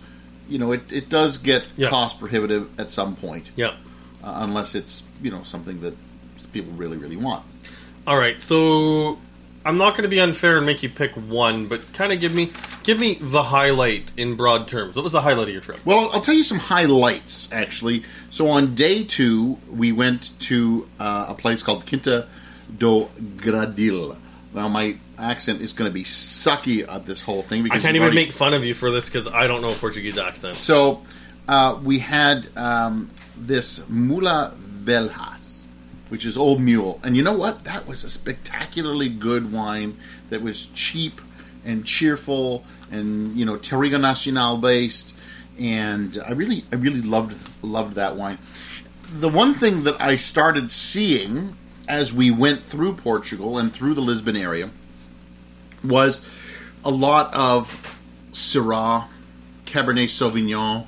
you 0.48 0.60
know, 0.60 0.72
it, 0.72 0.92
it 0.92 1.10
does 1.10 1.40
get 1.40 1.66
Yeah. 1.78 1.90
cost 1.90 2.20
prohibitive 2.20 2.70
at 2.80 2.92
some 2.92 3.16
point, 3.16 3.50
Yeah. 3.56 3.70
uh, 4.24 4.46
unless 4.46 4.76
it's 4.76 5.02
you 5.24 5.32
know 5.32 5.42
something 5.44 5.82
that 5.82 5.96
people 6.54 6.72
really 6.74 6.98
really 6.98 7.18
want. 7.18 7.44
All 8.06 8.18
right, 8.20 8.42
so 8.44 9.18
I'm 9.66 9.78
not 9.80 9.94
going 9.94 10.04
to 10.04 10.10
be 10.10 10.20
unfair 10.20 10.58
and 10.58 10.66
make 10.66 10.84
you 10.84 10.90
pick 10.90 11.14
one, 11.16 11.66
but 11.66 11.82
kind 11.94 12.14
of 12.14 12.20
give 12.20 12.34
me 12.36 12.52
give 12.84 13.00
me 13.00 13.18
the 13.20 13.42
highlight 13.42 14.12
in 14.16 14.36
broad 14.36 14.68
terms. 14.68 14.96
What 14.96 15.02
was 15.04 15.14
the 15.14 15.22
highlight 15.22 15.48
of 15.48 15.54
your 15.54 15.62
trip? 15.62 15.84
Well, 15.86 16.12
I'll 16.14 16.22
tell 16.22 16.36
you 16.36 16.44
some 16.44 16.60
highlights 16.60 17.52
actually. 17.52 18.04
So 18.30 18.48
on 18.52 18.76
day 18.76 19.04
two, 19.06 19.58
we 19.72 19.92
went 19.92 20.40
to 20.42 20.88
uh, 21.00 21.26
a 21.30 21.34
place 21.34 21.64
called 21.64 21.88
Quinta 21.88 22.28
do 22.78 23.08
Gradil. 23.38 24.18
Now 24.54 24.68
my 24.68 24.96
accent 25.18 25.62
is 25.62 25.74
going 25.74 25.90
to 25.90 25.94
be 25.94 26.04
sucky 26.04 26.88
at 26.88 27.06
this 27.06 27.22
whole 27.22 27.42
thing 27.42 27.64
Because 27.64 27.80
I 27.80 27.82
can't 27.82 27.96
even 27.96 28.06
already- 28.08 28.16
make 28.26 28.32
fun 28.32 28.54
of 28.54 28.64
you 28.66 28.74
for 28.74 28.90
this 28.92 29.08
because 29.08 29.28
I 29.28 29.48
don't 29.48 29.62
know 29.62 29.70
a 29.70 29.76
Portuguese 29.76 30.18
accent. 30.18 30.56
So 30.58 31.04
uh, 31.48 31.80
we 31.84 32.00
had 32.00 32.48
um, 32.58 33.10
this 33.38 33.88
Mula 33.90 34.54
Velhas, 34.84 35.66
which 36.10 36.26
is 36.26 36.38
Old 36.38 36.62
Mule, 36.62 37.00
and 37.04 37.16
you 37.16 37.22
know 37.22 37.34
what? 37.34 37.64
That 37.66 37.88
was 37.88 38.04
a 38.04 38.10
spectacularly 38.10 39.10
good 39.10 39.52
wine 39.52 39.98
that 40.30 40.42
was 40.42 40.66
cheap 40.68 41.22
and 41.66 41.86
cheerful, 41.86 42.64
and 42.92 43.36
you 43.38 43.46
know 43.46 43.56
Touriga 43.58 44.00
Nacional 44.00 44.58
based, 44.58 45.16
and 45.60 46.18
I 46.26 46.32
really, 46.32 46.64
I 46.72 46.76
really 46.76 47.02
loved 47.02 47.36
loved 47.64 47.96
that 47.96 48.16
wine. 48.16 48.38
The 49.12 49.30
one 49.30 49.54
thing 49.54 49.84
that 49.84 50.00
I 50.00 50.16
started 50.16 50.72
seeing 50.72 51.56
as 51.90 52.14
we 52.14 52.30
went 52.30 52.62
through 52.62 52.94
Portugal 52.94 53.58
and 53.58 53.74
through 53.74 53.96
the 53.96 54.02
Lisbon 54.02 54.38
area 54.38 54.70
was 55.84 56.24
a 56.86 56.92
lot 56.92 57.34
of 57.34 57.76
Syrah, 58.32 59.08
Cabernet 59.66 60.06
Sauvignon, 60.06 60.86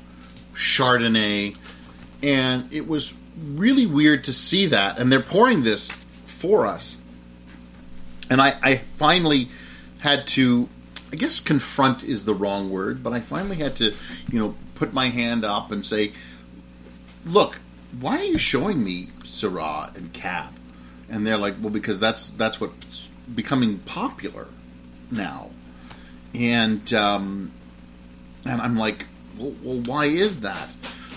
Chardonnay, 0.53 1.57
and 2.21 2.71
it 2.71 2.87
was 2.87 3.15
really 3.43 3.87
weird 3.87 4.23
to 4.25 4.33
see 4.33 4.67
that. 4.67 4.99
And 4.99 5.11
they're 5.11 5.19
pouring 5.19 5.63
this 5.63 5.91
for 6.25 6.67
us, 6.67 6.97
and 8.29 8.39
I, 8.39 8.53
I 8.61 8.77
finally 8.77 9.49
had 10.01 10.27
to, 10.27 10.69
I 11.11 11.15
guess, 11.15 11.39
confront 11.39 12.03
is 12.03 12.25
the 12.25 12.35
wrong 12.35 12.69
word, 12.69 13.03
but 13.03 13.11
I 13.11 13.19
finally 13.19 13.57
had 13.57 13.75
to, 13.77 13.93
you 14.31 14.39
know, 14.39 14.55
put 14.75 14.93
my 14.93 15.07
hand 15.07 15.43
up 15.43 15.71
and 15.71 15.83
say, 15.83 16.11
"Look, 17.25 17.59
why 17.99 18.17
are 18.17 18.23
you 18.23 18.37
showing 18.37 18.83
me 18.83 19.07
Syrah 19.23 19.95
and 19.95 20.13
Cab?" 20.13 20.53
And 21.11 21.27
they're 21.27 21.37
like, 21.37 21.55
"Well, 21.61 21.69
because 21.69 21.99
that's 21.99 22.29
that's 22.29 22.59
what's 22.59 23.09
becoming 23.33 23.79
popular 23.79 24.47
now." 25.11 25.49
And 26.33 26.91
um, 26.93 27.51
and 28.45 28.61
I'm 28.61 28.77
like, 28.77 29.05
well, 29.37 29.53
well, 29.63 29.81
why 29.85 30.05
is 30.05 30.41
that? 30.41 30.69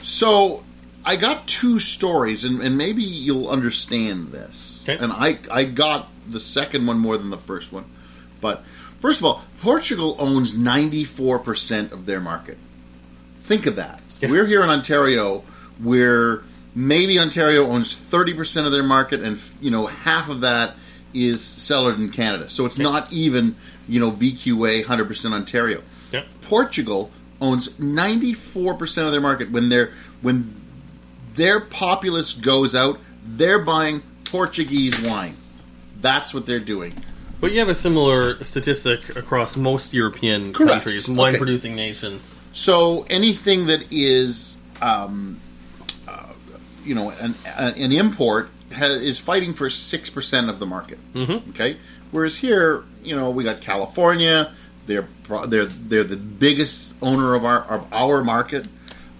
So 0.02 0.64
I 1.04 1.16
got 1.16 1.46
two 1.46 1.78
stories, 1.78 2.44
and, 2.44 2.60
and 2.60 2.76
maybe 2.76 3.02
you'll 3.02 3.48
understand 3.48 4.28
this. 4.28 4.86
Okay. 4.88 5.02
And 5.02 5.12
I 5.12 5.38
I 5.50 5.64
got 5.64 6.10
the 6.28 6.40
second 6.40 6.86
one 6.86 6.98
more 6.98 7.16
than 7.16 7.30
the 7.30 7.38
first 7.38 7.72
one, 7.72 7.84
but 8.40 8.64
first 8.98 9.20
of 9.20 9.26
all, 9.26 9.42
Portugal 9.60 10.16
owns 10.18 10.56
94 10.56 11.38
percent 11.40 11.92
of 11.92 12.06
their 12.06 12.20
market. 12.20 12.58
Think 13.38 13.66
of 13.66 13.76
that. 13.76 14.02
Yeah. 14.20 14.30
We're 14.30 14.46
here 14.46 14.62
in 14.62 14.70
Ontario, 14.70 15.44
where 15.82 16.42
maybe 16.74 17.18
Ontario 17.18 17.66
owns 17.66 17.94
30 17.96 18.34
percent 18.34 18.66
of 18.66 18.72
their 18.72 18.82
market, 18.82 19.20
and 19.20 19.38
you 19.60 19.70
know 19.70 19.86
half 19.86 20.28
of 20.28 20.40
that 20.42 20.74
is 21.12 21.42
cellared 21.44 21.98
in 22.00 22.10
Canada. 22.10 22.48
So 22.50 22.66
it's 22.66 22.78
not 22.78 23.12
even 23.12 23.56
you 23.88 24.00
know 24.00 24.10
VQA 24.10 24.80
100 24.80 25.04
percent 25.06 25.34
Ontario. 25.34 25.82
Yep. 26.12 26.26
Portugal 26.42 27.10
owns 27.40 27.68
94% 27.78 29.06
of 29.06 29.12
their 29.12 29.20
market 29.20 29.50
when 29.50 29.68
they're 29.68 29.92
when 30.22 30.54
their 31.34 31.60
populace 31.60 32.32
goes 32.32 32.74
out 32.76 32.98
they're 33.26 33.58
buying 33.58 34.00
Portuguese 34.24 35.00
wine 35.02 35.34
that's 36.00 36.32
what 36.32 36.46
they're 36.46 36.60
doing 36.60 36.94
But 37.40 37.52
you 37.52 37.58
have 37.58 37.68
a 37.68 37.74
similar 37.74 38.42
statistic 38.44 39.16
across 39.16 39.56
most 39.56 39.92
European 39.92 40.52
Correct. 40.52 40.72
countries, 40.72 41.08
wine 41.08 41.30
Okay. 41.30 41.38
producing 41.38 41.74
nations. 41.74 42.36
so 42.52 43.04
anything 43.10 43.66
that 43.66 43.84
is 43.90 44.56
um, 44.80 45.40
you 46.84 46.94
know 46.94 47.10
an, 47.20 47.34
an 47.56 47.92
import 47.92 48.48
ha 48.76 48.84
is 48.86 49.20
fighting 49.20 49.52
for 49.54 49.68
6% 49.68 50.48
of 50.48 50.58
the 50.58 50.66
market 50.66 50.98
Mhm. 51.14 51.48
okay 51.50 51.76
whereas 52.10 52.38
here 52.38 52.84
you 53.02 53.14
know 53.16 53.30
we 53.30 53.44
got 53.44 53.60
California 53.60 54.52
They're 54.86 55.08
they're 55.48 55.64
they're 55.64 56.04
the 56.04 56.16
biggest 56.18 56.92
owner 57.00 57.34
of 57.34 57.44
our 57.44 57.62
of 57.74 57.86
our 57.92 58.22
market. 58.22 58.68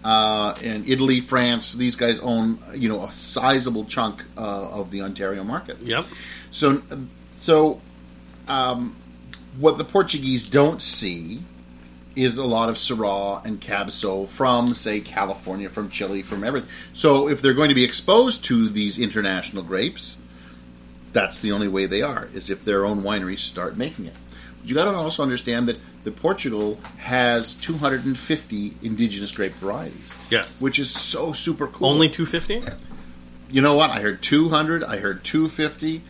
Uh, 0.05 0.53
and 0.63 0.87
Italy, 0.87 1.19
France, 1.21 1.73
these 1.73 1.97
guys 1.97 2.19
own 2.21 2.59
you 2.75 2.89
know 2.91 3.01
a 3.05 3.11
sizable 3.11 3.87
chunk 3.87 4.23
uh, 4.37 4.69
of 4.81 4.91
the 4.91 5.01
Ontario 5.01 5.43
market. 5.43 5.79
Yep. 5.81 6.05
So, 6.51 6.83
so 7.33 7.81
um, 8.47 8.95
what 9.59 9.79
the 9.79 9.85
Portuguese 9.85 10.45
don't 10.51 10.83
see 10.83 11.41
is 12.17 12.39
a 12.39 12.45
lot 12.45 12.69
of 12.69 12.77
Syrah 12.77 13.45
and 13.45 13.61
Cab 13.61 13.89
Sauv 13.89 14.29
from, 14.29 14.75
say, 14.75 15.01
California, 15.01 15.69
from 15.69 15.91
Chile, 15.91 16.23
from 16.23 16.45
everything. 16.45 16.69
So, 16.93 17.29
if 17.29 17.43
they're 17.43 17.55
going 17.55 17.71
to 17.71 17.75
be 17.75 17.85
exposed 17.85 18.45
to 18.47 18.69
these 18.69 18.99
international 18.99 19.63
grapes, 19.65 20.19
that's 21.13 21.39
the 21.41 21.53
only 21.53 21.69
way 21.69 21.87
they 21.87 22.03
are, 22.03 22.29
is 22.35 22.51
if 22.51 22.65
their 22.65 22.85
own 22.85 23.03
wineries 23.03 23.39
start 23.41 23.77
making 23.77 24.07
it. 24.07 24.15
But 24.61 24.69
you 24.69 24.75
got 24.75 24.85
to 24.85 24.97
also 24.97 25.23
understand 25.23 25.69
that 25.69 25.77
the 26.05 26.13
Portugal 26.13 26.79
has 26.99 27.55
250 27.55 28.75
indigenous 28.83 29.33
grape 29.33 29.53
varieties, 29.55 30.13
Yes. 30.31 30.61
which 30.61 30.79
is 30.79 30.91
so 30.91 31.33
super 31.33 31.67
cool. 31.67 31.89
only 31.89 32.09
two 32.09 32.27
fifty. 32.27 32.63
You 33.51 33.61
know 33.63 33.75
what? 33.75 33.91
I 33.91 34.01
heard 34.01 34.23
200. 34.23 34.83
I 34.85 34.97
heard 34.99 35.23
250. 35.25 36.03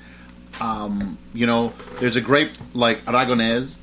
Um, 0.61 1.19
you 1.35 1.47
know, 1.47 1.73
there's 2.01 2.17
a 2.17 2.21
grape 2.21 2.51
like 2.75 3.05
Aragonés, 3.05 3.77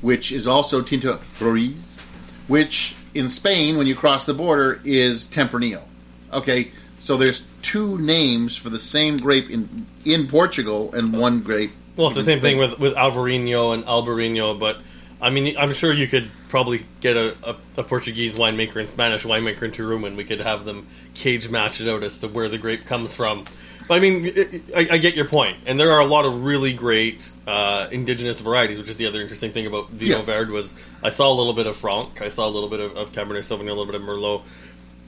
which 0.00 0.32
is 0.32 0.46
also 0.46 0.82
Tinta 0.82 1.18
Roriz, 1.38 1.98
which 2.48 2.94
in 3.14 3.28
Spain, 3.28 3.78
when 3.78 3.86
you 3.86 3.94
cross 3.94 4.26
the 4.26 4.34
border, 4.34 4.80
is 4.84 5.26
Tempranillo. 5.26 5.82
Okay, 6.32 6.70
so 6.98 7.16
there's 7.16 7.46
two 7.62 7.98
names 7.98 8.56
for 8.56 8.70
the 8.70 8.78
same 8.78 9.16
grape 9.16 9.50
in 9.50 9.86
in 10.04 10.26
Portugal 10.26 10.92
and 10.94 11.12
one 11.12 11.40
grape. 11.40 11.72
Well, 11.96 12.08
it's 12.08 12.16
the 12.16 12.22
same 12.22 12.40
Spain. 12.40 12.58
thing 12.58 12.70
with 12.70 12.78
with 12.78 12.94
Alvarinho 12.94 13.74
and 13.74 13.84
Albarino, 13.84 14.58
but 14.58 14.78
I 15.20 15.30
mean, 15.30 15.56
I'm 15.58 15.72
sure 15.72 15.92
you 15.92 16.06
could 16.06 16.30
probably 16.48 16.84
get 17.00 17.16
a, 17.16 17.34
a, 17.42 17.56
a 17.78 17.82
Portuguese 17.82 18.34
winemaker 18.34 18.76
and 18.76 18.88
Spanish 18.88 19.24
winemaker 19.24 19.62
into 19.62 19.78
two 19.78 19.86
room, 19.86 20.04
and 20.04 20.16
we 20.16 20.24
could 20.24 20.40
have 20.40 20.64
them 20.64 20.86
cage 21.14 21.48
match 21.48 21.80
it 21.80 21.88
out 21.88 22.02
as 22.02 22.18
to 22.18 22.28
where 22.28 22.48
the 22.48 22.58
grape 22.58 22.84
comes 22.84 23.16
from. 23.16 23.44
But 23.88 23.94
I 23.94 24.00
mean, 24.00 24.26
it, 24.26 24.62
I, 24.74 24.88
I 24.94 24.98
get 24.98 25.14
your 25.14 25.26
point, 25.26 25.58
and 25.66 25.78
there 25.78 25.92
are 25.92 26.00
a 26.00 26.06
lot 26.06 26.24
of 26.24 26.44
really 26.44 26.72
great 26.72 27.30
uh, 27.46 27.86
indigenous 27.92 28.40
varieties, 28.40 28.78
which 28.78 28.88
is 28.88 28.96
the 28.96 29.06
other 29.06 29.20
interesting 29.20 29.52
thing 29.52 29.66
about 29.66 29.90
Vino 29.90 30.16
Yeah. 30.18 30.22
Verde 30.22 30.50
was 30.50 30.74
I 31.04 31.10
saw 31.10 31.32
a 31.32 31.36
little 31.36 31.52
bit 31.52 31.66
of 31.66 31.76
Franc, 31.76 32.20
I 32.20 32.28
saw 32.30 32.48
a 32.48 32.50
little 32.50 32.68
bit 32.68 32.80
of, 32.80 32.96
of 32.96 33.12
Cabernet 33.12 33.44
Sauvignon, 33.44 33.60
a 33.68 33.74
little 33.74 33.86
bit 33.86 33.94
of 33.94 34.02
Merlot, 34.02 34.42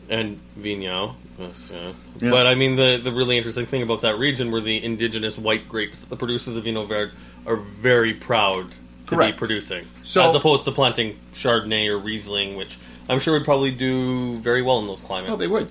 and. 0.09 0.39
Yes, 0.57 1.71
yeah. 1.73 1.93
Yeah. 2.21 2.31
But 2.31 2.47
I 2.47 2.55
mean, 2.55 2.77
the 2.77 2.97
the 2.99 3.13
really 3.13 3.37
interesting 3.37 3.67
thing 3.67 3.83
about 3.83 4.01
that 4.03 4.19
region 4.19 4.51
were 4.51 4.61
the 4.61 4.83
indigenous 4.83 5.39
white 5.39 5.69
grapes 5.69 6.01
that 6.01 6.09
the 6.09 6.17
producers 6.17 6.57
of 6.57 6.65
Vinho 6.65 6.87
Verde 6.87 7.13
are 7.47 7.57
very 7.57 8.13
proud 8.15 8.71
to 9.07 9.15
Correct. 9.17 9.37
be 9.37 9.39
producing, 9.39 9.87
So- 10.03 10.29
as 10.29 10.35
opposed 10.35 10.65
to 10.67 10.73
planting 10.73 11.19
Chardonnay 11.33 11.89
or 11.89 11.99
Riesling, 11.99 12.57
which 12.57 12.79
I'm 13.09 13.19
sure 13.21 13.35
would 13.35 13.45
probably 13.45 13.71
do 13.71 14.37
very 14.39 14.63
well 14.63 14.79
in 14.81 14.87
those 14.87 15.03
climates. 15.03 15.33
Oh, 15.33 15.37
they 15.37 15.49
would. 15.49 15.69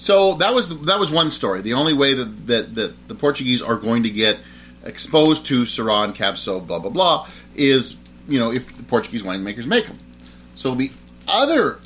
So 0.00 0.34
that 0.36 0.54
was 0.54 0.80
that 0.86 0.98
was 0.98 1.10
one 1.10 1.30
story. 1.30 1.60
The 1.60 1.74
only 1.74 1.92
way 1.92 2.14
that, 2.14 2.46
that, 2.46 2.74
that 2.74 3.08
the 3.08 3.14
Portuguese 3.14 3.60
are 3.60 3.76
going 3.76 4.04
to 4.04 4.10
get 4.10 4.38
exposed 4.82 5.44
to 5.46 5.64
Syrah 5.64 6.04
and 6.06 6.14
Sauv, 6.14 6.66
blah 6.66 6.78
blah 6.78 6.90
blah, 6.90 7.28
is 7.54 7.98
you 8.26 8.38
know 8.38 8.50
if 8.50 8.74
the 8.78 8.82
Portuguese 8.84 9.22
winemakers 9.22 9.66
make 9.66 9.86
them. 9.86 9.98
So 10.54 10.74
the 10.74 10.90
other 11.28 11.80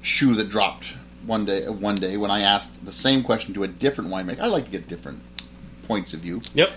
shoe 0.00 0.34
that 0.36 0.48
dropped 0.48 0.94
one 1.26 1.44
day 1.44 1.68
one 1.68 1.96
day 1.96 2.16
when 2.16 2.30
I 2.30 2.40
asked 2.40 2.86
the 2.86 2.90
same 2.92 3.22
question 3.22 3.52
to 3.52 3.64
a 3.64 3.68
different 3.68 4.08
winemaker, 4.08 4.40
I 4.40 4.46
like 4.46 4.64
to 4.64 4.70
get 4.70 4.88
different 4.88 5.20
points 5.86 6.14
of 6.14 6.20
view, 6.20 6.40
Yep. 6.54 6.70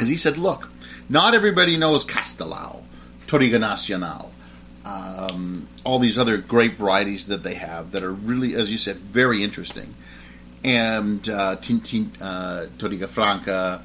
is 0.00 0.08
he 0.08 0.16
said, 0.16 0.38
look, 0.38 0.70
not 1.08 1.34
everybody 1.34 1.76
knows 1.76 2.04
Castelao, 2.04 2.82
Touriga 3.28 3.60
Nacional, 3.60 4.32
um, 4.84 5.68
all 5.84 5.98
these 5.98 6.18
other 6.18 6.36
grape 6.36 6.74
varieties 6.74 7.26
that 7.28 7.42
they 7.42 7.54
have 7.54 7.92
that 7.92 8.02
are 8.02 8.12
really, 8.12 8.54
as 8.54 8.70
you 8.70 8.78
said, 8.78 8.96
very 8.96 9.42
interesting. 9.42 9.94
And 10.62 11.26
uh, 11.28 11.56
tin, 11.56 11.80
tin, 11.80 12.12
uh, 12.20 12.66
Touriga 12.78 13.08
Franca, 13.08 13.84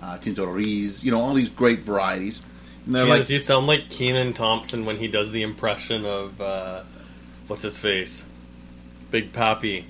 uh, 0.00 0.18
you 0.24 1.10
know, 1.10 1.20
all 1.20 1.34
these 1.34 1.48
great 1.48 1.80
varieties. 1.80 2.42
Jesus, 2.86 3.08
like, 3.08 3.28
you 3.30 3.38
sound 3.38 3.66
like 3.66 3.90
Kenan 3.90 4.32
Thompson 4.32 4.86
when 4.86 4.96
he 4.96 5.08
does 5.08 5.32
the 5.32 5.42
impression 5.42 6.06
of 6.06 6.40
uh, 6.40 6.82
what's 7.46 7.62
his 7.62 7.78
face, 7.78 8.26
Big 9.10 9.32
Papi, 9.32 9.84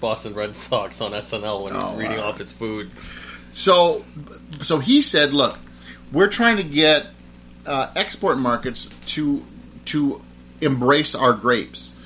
Boston 0.00 0.34
Red 0.34 0.56
Sox 0.56 1.00
on 1.00 1.12
SNL 1.12 1.62
when 1.62 1.74
he's 1.74 1.84
Oh, 1.84 1.96
reading 1.96 2.18
wow. 2.18 2.30
off 2.30 2.38
his 2.38 2.50
food. 2.50 2.90
So, 3.52 4.04
so 4.60 4.78
he 4.78 5.02
said, 5.02 5.32
"Look, 5.32 5.58
we're 6.10 6.28
trying 6.28 6.56
to 6.56 6.64
get 6.64 7.06
uh, 7.66 7.92
export 7.94 8.38
markets 8.38 8.86
to 9.14 9.44
to 9.86 10.22
embrace 10.60 11.14
our 11.14 11.32
grapes. 11.32 11.96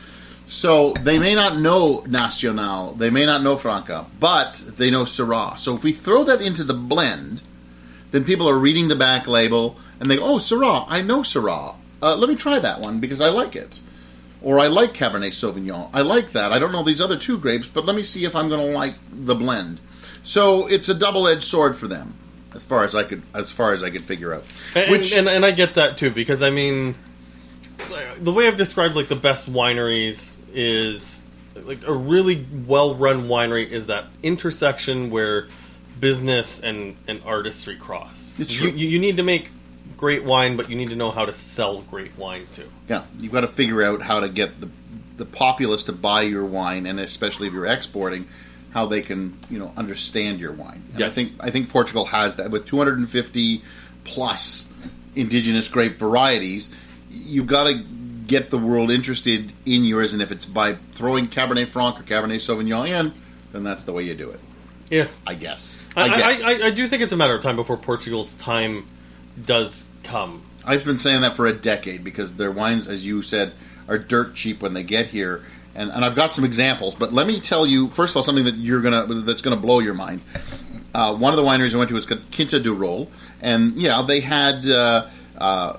So 0.49 0.92
they 1.00 1.18
may 1.18 1.35
not 1.35 1.59
know 1.59 2.04
Nacional, 2.06 2.92
they 2.92 3.11
may 3.11 3.26
not 3.26 3.42
know 3.42 3.56
Franca, 3.56 4.06
but 4.21 4.54
they 4.76 4.90
know 4.90 5.02
Syrah. 5.02 5.59
So 5.59 5.75
if 5.75 5.83
we 5.83 5.92
throw 5.92 6.25
that 6.25 6.40
into 6.40 6.62
the 6.62 6.75
blend, 6.75 7.42
then 8.12 8.25
people 8.25 8.49
are 8.49 8.59
reading 8.59 8.88
the 8.88 8.97
back 8.97 9.26
label 9.26 9.76
and 9.99 10.11
they 10.11 10.16
go, 10.16 10.25
"Oh, 10.25 10.38
Syrah, 10.38 10.87
I 10.88 11.02
know 11.02 11.21
Syrah. 11.21 11.75
Uh, 12.00 12.16
let 12.16 12.28
me 12.28 12.37
try 12.37 12.59
that 12.59 12.80
one 12.80 13.00
because 13.00 13.21
I 13.21 13.28
like 13.28 13.56
it." 13.56 13.80
Or 14.42 14.61
I 14.61 14.68
like 14.68 14.92
Cabernet 14.92 15.33
Sauvignon. 15.33 15.90
I 15.92 16.02
like 16.02 16.30
that. 16.30 16.52
I 16.52 16.59
don't 16.61 16.71
know 16.71 16.85
these 16.85 17.00
other 17.00 17.16
two 17.16 17.38
grapes, 17.38 17.66
but 17.66 17.85
let 17.85 17.97
me 17.97 18.02
see 18.02 18.25
if 18.25 18.37
I'm 18.37 18.49
going 18.49 18.64
to 18.64 18.73
like 18.73 18.95
the 19.11 19.35
blend. 19.35 19.80
So 20.23 20.66
it's 20.66 20.88
a 20.88 20.95
double-edged 20.95 21.42
sword 21.42 21.76
for 21.76 21.88
them, 21.88 22.14
as 22.54 22.64
far 22.64 22.85
as 22.85 22.95
I 22.95 23.02
could, 23.02 23.23
as 23.35 23.50
far 23.50 23.73
as 23.73 23.83
I 23.83 23.90
could 23.90 24.02
figure 24.02 24.35
out. 24.35 24.45
And, 24.75 24.90
Which 24.90 25.12
and, 25.14 25.26
and 25.28 25.45
I 25.45 25.50
get 25.50 25.75
that 25.75 25.99
too 25.99 26.11
because 26.11 26.42
I 26.42 26.50
mean, 26.50 26.95
the 28.20 28.32
way 28.32 28.46
I've 28.46 28.56
described 28.56 28.96
like 28.96 29.08
the 29.08 29.16
best 29.16 29.52
wineries 29.52 30.38
is 30.52 31.26
like 31.64 31.86
a 31.86 31.92
really 31.92 32.44
well-run 32.66 33.28
winery 33.28 33.68
is 33.68 33.86
that 33.88 34.06
intersection 34.22 35.10
where 35.10 35.48
business 35.98 36.62
and, 36.62 36.96
and 37.08 37.22
artistry 37.24 37.76
cross. 37.76 38.34
It's 38.38 38.60
you, 38.60 38.70
true. 38.70 38.78
you, 38.78 38.88
you 38.88 38.98
need 38.98 39.16
to 39.16 39.22
make 39.22 39.50
great 39.96 40.24
wine, 40.24 40.56
but 40.56 40.68
you 40.68 40.76
need 40.76 40.90
to 40.90 40.96
know 40.96 41.10
how 41.10 41.24
to 41.24 41.32
sell 41.32 41.80
great 41.82 42.16
wine 42.18 42.46
too. 42.52 42.70
yeah, 42.88 43.04
you've 43.18 43.32
got 43.32 43.40
to 43.40 43.48
figure 43.48 43.82
out 43.82 44.02
how 44.02 44.20
to 44.20 44.28
get 44.28 44.60
the 44.60 44.68
the 45.16 45.24
populace 45.24 45.84
to 45.84 45.92
buy 45.92 46.22
your 46.22 46.44
wine, 46.44 46.84
and 46.84 47.00
especially 47.00 47.46
if 47.46 47.54
you're 47.54 47.66
exporting, 47.66 48.28
how 48.72 48.84
they 48.86 49.00
can 49.00 49.38
you 49.48 49.58
know 49.58 49.72
understand 49.76 50.40
your 50.40 50.52
wine. 50.52 50.82
And 50.94 51.04
I 51.04 51.10
think 51.10 51.32
I 51.40 51.50
think 51.50 51.70
Portugal 51.70 52.04
has 52.06 52.36
that 52.36 52.50
with 52.50 52.66
250 52.66 53.62
plus 54.04 54.70
indigenous 55.14 55.68
grape 55.68 55.96
varieties. 55.96 56.72
You've 57.16 57.46
got 57.46 57.64
to 57.64 57.75
get 58.26 58.50
the 58.50 58.58
world 58.58 58.90
interested 58.90 59.52
in 59.64 59.85
yours, 59.85 60.12
and 60.12 60.23
if 60.23 60.32
it's 60.32 60.46
by 60.46 60.75
throwing 60.92 61.26
Cabernet 61.26 61.68
Franc 61.68 62.00
or 62.00 62.02
Cabernet 62.02 62.37
Sauvignon 62.37 62.88
in, 62.88 63.12
then 63.52 63.64
that's 63.64 63.85
the 63.85 63.92
way 63.92 64.02
you 64.02 64.14
do 64.14 64.30
it. 64.30 64.40
Yeah, 64.90 65.08
I 65.26 65.35
guess. 65.35 65.82
I, 65.96 66.02
I, 66.02 66.04
I, 66.04 66.18
guess. 66.18 66.44
I, 66.44 66.66
I 66.66 66.70
do 66.70 66.87
think 66.87 67.02
it's 67.02 67.12
a 67.12 67.16
matter 67.16 67.35
of 67.35 67.42
time 67.42 67.56
before 67.56 67.76
Portugal's 67.76 68.35
time 68.35 68.87
does 69.44 69.90
come. 70.04 70.42
I've 70.64 70.85
been 70.85 70.96
saying 70.96 71.23
that 71.23 71.35
for 71.37 71.46
a 71.46 71.52
decade 71.52 72.04
because 72.04 72.37
their 72.37 72.50
wines, 72.50 72.88
as 72.88 73.06
you 73.06 73.23
said, 73.23 73.52
are 73.88 73.99
dirt 73.99 74.35
cheap 74.35 74.62
when 74.62 74.75
they 74.75 74.82
get 74.82 75.06
here. 75.06 75.44
And, 75.75 75.90
and 75.90 76.04
I've 76.04 76.14
got 76.14 76.32
some 76.32 76.44
examples, 76.44 76.94
but 76.94 77.12
let 77.12 77.26
me 77.26 77.38
tell 77.40 77.66
you 77.66 77.88
first 77.88 78.12
of 78.12 78.16
all 78.16 78.23
something 78.23 78.44
that 78.44 78.54
you're 78.54 78.80
gonna 78.80 79.04
that's 79.23 79.42
gonna 79.42 79.56
blow 79.56 79.80
your 79.80 79.92
mind. 79.92 80.23
Uh, 80.94 81.14
one 81.14 81.35
of 81.35 81.37
the 81.37 81.42
wineries 81.42 81.75
I 81.75 81.78
went 81.78 81.88
to 81.88 81.94
was 81.94 82.06
Quinta 82.06 82.58
do 82.58 82.73
Rol, 82.73 83.11
and 83.42 83.75
yeah, 83.75 84.00
they 84.00 84.20
had 84.20 84.66
uh, 84.66 85.06
uh, 85.37 85.76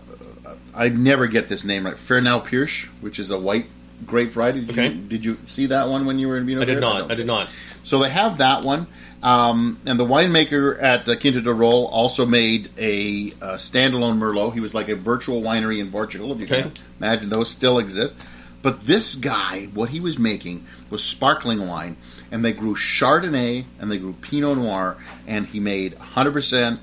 I 0.78 0.90
never 0.90 1.28
get 1.28 1.50
this 1.50 1.66
name 1.66 1.86
right. 1.86 1.96
Fernão 1.96 2.44
Pires, 2.48 2.86
which 3.02 3.20
is 3.20 3.32
a 3.32 3.40
white 3.40 3.66
grape 4.06 4.30
variety. 4.30 4.62
Did, 4.62 4.70
Okay. 4.72 4.88
you, 4.90 5.02
did 5.02 5.26
you 5.26 5.38
see 5.46 5.66
that 5.68 5.90
one 5.90 6.06
when 6.06 6.20
you 6.20 6.28
were 6.28 6.38
in 6.38 6.46
Vino 6.46 6.62
I 6.62 6.66
did 6.66 6.80
not. 6.80 6.98
don't 7.00 7.12
I 7.12 7.16
did 7.16 7.26
not. 7.26 7.50
So 7.84 7.98
they 7.98 8.10
have 8.10 8.38
that 8.38 8.64
one. 8.64 8.86
Um, 9.24 9.80
and 9.88 10.00
the 10.00 10.06
winemaker 10.06 10.80
at 10.82 11.10
uh, 11.10 11.16
Quinta 11.16 11.42
do 11.42 11.52
Rol 11.52 11.88
also 11.88 12.26
made 12.28 12.70
a, 12.78 13.32
uh 13.42 13.56
standalone 13.56 14.20
Merlot. 14.20 14.54
He 14.54 14.60
was 14.60 14.76
like 14.76 14.90
a 14.90 14.96
virtual 14.96 15.42
winery 15.42 15.80
in 15.80 15.90
Portugal, 15.92 16.32
if 16.32 16.40
you 16.40 16.46
Okay. 16.46 16.62
can 16.62 16.72
imagine. 17.00 17.30
Those 17.30 17.50
still 17.50 17.80
exist. 17.80 18.16
But 18.62 18.82
this 18.82 19.16
guy, 19.16 19.70
what 19.74 19.90
he 19.90 20.00
was 20.00 20.20
making 20.20 20.66
was 20.92 21.04
sparkling 21.04 21.68
wine. 21.68 21.98
And 22.32 22.44
they 22.46 22.52
grew 22.54 22.76
Chardonnay 22.76 23.66
and 23.80 23.90
they 23.92 23.98
grew 23.98 24.14
Pinot 24.14 24.58
Noir. 24.58 24.98
And 25.26 25.48
he 25.48 25.60
made 25.60 25.96
100% 25.96 26.78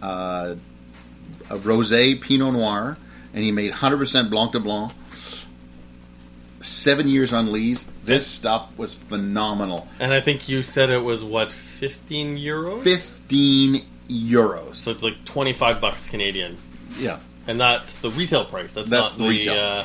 uh, 0.00 0.54
a 1.50 1.56
rosé 1.58 2.18
Pinot 2.20 2.52
Noir. 2.54 2.96
And 3.34 3.42
he 3.44 3.52
made 3.52 3.72
100% 3.72 4.30
Blanc 4.30 4.52
de 4.52 4.60
Blanc. 4.60 4.92
Seven 6.60 7.08
years 7.08 7.32
on 7.34 7.52
lees. 7.52 7.90
This 8.04 8.26
stuff 8.26 8.78
was 8.78 8.94
phenomenal. 8.94 9.86
And 10.00 10.14
I 10.14 10.20
think 10.22 10.48
you 10.48 10.62
said 10.62 10.88
it 10.88 11.02
was 11.02 11.22
what 11.22 11.52
fifteen 11.52 12.38
euros. 12.38 12.82
15 12.82 13.82
euros. 14.08 14.76
So 14.76 14.90
it's 14.92 15.02
like 15.02 15.22
twenty 15.26 15.52
five 15.52 15.78
bucks 15.82 16.08
Canadian, 16.08 16.56
Yeah, 16.98 17.18
and 17.46 17.60
that's 17.60 17.96
the 17.98 18.08
retail 18.08 18.46
price. 18.46 18.72
That's, 18.72 18.88
That's 18.88 19.18
not 19.18 19.28
the 19.28 19.44
the, 19.46 19.60
uh, 19.60 19.84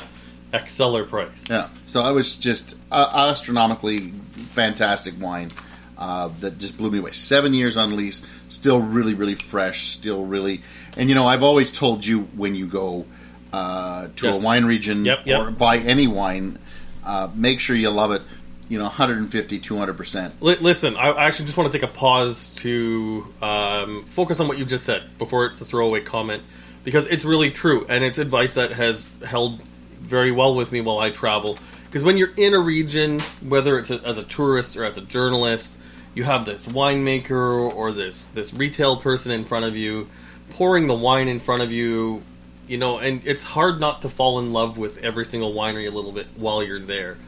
ex 0.54 0.72
seller 0.72 1.04
price. 1.04 1.48
yeah. 1.50 1.68
So 1.84 2.00
I 2.00 2.12
was 2.12 2.36
just 2.38 2.76
uh, 2.90 3.28
astronomically 3.30 4.12
fantastic 4.32 5.12
wine 5.20 5.50
uh, 5.98 6.28
that 6.40 6.58
just 6.58 6.78
blew 6.78 6.90
me 6.90 6.98
away. 7.00 7.10
Seven 7.10 7.52
years 7.52 7.76
on 7.76 7.94
lease, 7.94 8.24
still 8.48 8.80
really, 8.80 9.12
really 9.12 9.34
fresh, 9.34 9.88
still 9.88 10.24
really. 10.24 10.62
And 10.96 11.10
you 11.10 11.14
know, 11.14 11.26
I've 11.26 11.42
always 11.42 11.70
told 11.70 12.06
you 12.06 12.20
when 12.36 12.54
you 12.54 12.66
go 12.66 13.04
uh, 13.52 14.08
to 14.16 14.26
Yes. 14.26 14.42
a 14.42 14.44
wine 14.46 14.64
region 14.64 15.04
Yep, 15.04 15.20
yep. 15.26 15.40
or 15.40 15.50
buy 15.50 15.78
any 15.78 16.06
wine, 16.06 16.58
uh, 17.04 17.28
make 17.34 17.60
sure 17.60 17.74
you 17.76 17.90
love 17.90 18.12
it. 18.12 18.22
You 18.68 18.78
know, 18.78 18.84
150, 18.84 19.58
200 19.58 19.94
percent. 19.96 20.34
Li- 20.40 20.56
listen, 20.60 20.94
I 20.96 21.08
I 21.10 21.24
actually 21.26 21.46
just 21.46 21.58
want 21.58 21.72
to 21.72 21.76
take 21.78 21.88
a 21.88 21.92
pause 21.92 22.50
to 22.58 23.26
um, 23.42 24.04
focus 24.06 24.38
on 24.38 24.46
what 24.46 24.58
you 24.58 24.64
just 24.64 24.84
said 24.84 25.02
before 25.18 25.46
it's 25.46 25.60
a 25.60 25.64
throwaway 25.64 26.00
comment 26.02 26.42
because 26.84 27.08
it's 27.08 27.24
really 27.24 27.50
true 27.50 27.84
and 27.88 28.04
it's 28.04 28.18
advice 28.18 28.54
that 28.54 28.70
has 28.70 29.10
held 29.26 29.60
very 29.98 30.30
well 30.30 30.54
with 30.54 30.70
me 30.70 30.80
while 30.80 31.00
I 31.00 31.10
travel. 31.10 31.58
Because 31.86 32.04
when 32.04 32.16
you're 32.16 32.32
in 32.36 32.54
a 32.54 32.60
region, 32.60 33.18
whether 33.42 33.76
it's 33.76 33.90
a, 33.90 34.00
as 34.06 34.18
a 34.18 34.22
tourist 34.22 34.76
or 34.76 34.84
as 34.84 34.96
a 34.96 35.00
journalist, 35.02 35.76
you 36.14 36.22
have 36.22 36.44
this 36.44 36.66
winemaker 36.68 37.74
or 37.74 37.90
this 37.90 38.26
this 38.26 38.54
retail 38.54 38.96
person 38.96 39.32
in 39.32 39.44
front 39.44 39.64
of 39.64 39.76
you 39.76 40.06
pouring 40.50 40.86
the 40.86 40.94
wine 40.94 41.26
in 41.28 41.40
front 41.40 41.62
of 41.62 41.72
you, 41.72 42.22
you 42.70 42.78
know, 42.78 42.98
and 42.98 43.20
it's 43.26 43.42
hard 43.42 43.80
not 43.80 44.02
to 44.02 44.08
fall 44.08 44.38
in 44.38 44.52
love 44.52 44.78
with 44.78 45.02
every 45.02 45.24
single 45.24 45.52
winery 45.52 45.88
a 45.88 45.90
little 45.90 46.12
bit 46.12 46.28
while 46.36 46.62
you're 46.62 46.78
there. 46.78 47.18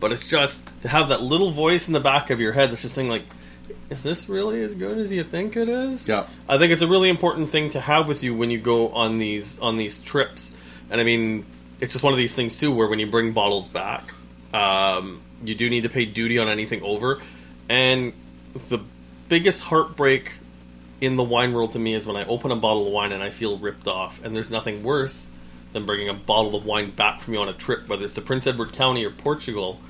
But 0.00 0.10
it's 0.10 0.30
just 0.30 0.66
to 0.82 0.88
have 0.88 1.10
that 1.10 1.20
little 1.20 1.50
voice 1.50 1.86
in 1.86 1.92
the 1.92 2.00
back 2.00 2.30
of 2.30 2.40
your 2.40 2.52
head 2.52 2.70
that's 2.70 2.80
just 2.80 2.94
saying 2.94 3.10
like, 3.10 3.24
"Is 3.90 4.02
this 4.02 4.26
really 4.26 4.62
as 4.62 4.74
good 4.74 4.96
as 4.96 5.12
you 5.12 5.22
think 5.22 5.54
it 5.54 5.68
is?" 5.68 6.08
Yeah. 6.08 6.26
I 6.48 6.56
think 6.56 6.72
it's 6.72 6.80
a 6.80 6.86
really 6.86 7.10
important 7.10 7.50
thing 7.50 7.68
to 7.70 7.80
have 7.80 8.08
with 8.08 8.24
you 8.24 8.34
when 8.34 8.50
you 8.50 8.56
go 8.56 8.88
on 8.88 9.18
these 9.18 9.60
on 9.60 9.76
these 9.76 10.00
trips. 10.00 10.56
And 10.88 10.98
I 10.98 11.04
mean, 11.04 11.44
it's 11.78 11.92
just 11.92 12.02
one 12.02 12.14
of 12.14 12.18
these 12.18 12.34
things 12.34 12.58
too, 12.58 12.72
where 12.72 12.88
when 12.88 12.98
you 12.98 13.06
bring 13.06 13.32
bottles 13.32 13.68
back, 13.68 14.14
um, 14.54 15.20
you 15.44 15.54
do 15.54 15.68
need 15.68 15.82
to 15.82 15.90
pay 15.90 16.06
duty 16.06 16.38
on 16.38 16.48
anything 16.48 16.82
over. 16.82 17.20
And 17.68 18.14
the 18.70 18.80
biggest 19.28 19.62
heartbreak 19.62 20.32
in 21.00 21.16
the 21.16 21.22
wine 21.22 21.52
world 21.52 21.72
to 21.72 21.78
me 21.78 21.94
is 21.94 22.06
when 22.06 22.16
I 22.16 22.24
open 22.26 22.50
a 22.50 22.56
bottle 22.56 22.86
of 22.86 22.92
wine 22.92 23.12
and 23.12 23.22
I 23.22 23.30
feel 23.30 23.58
ripped 23.58 23.86
off. 23.86 24.24
And 24.24 24.34
there's 24.34 24.50
nothing 24.50 24.82
worse 24.82 25.30
than 25.72 25.84
bringing 25.86 26.08
a 26.08 26.14
bottle 26.14 26.54
of 26.54 26.64
wine 26.64 26.90
back 26.90 27.20
from 27.20 27.34
you 27.34 27.40
on 27.40 27.48
a 27.48 27.52
trip, 27.52 27.88
whether 27.88 28.04
it's 28.04 28.14
to 28.14 28.22
Prince 28.22 28.46
Edward 28.46 28.72
County 28.72 29.04
or 29.04 29.10
Portugal, 29.10 29.80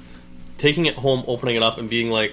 taking 0.59 0.87
it 0.87 0.95
home, 0.95 1.25
opening 1.27 1.57
it 1.57 1.63
up, 1.63 1.79
and 1.79 1.89
being 1.89 2.11
like, 2.11 2.33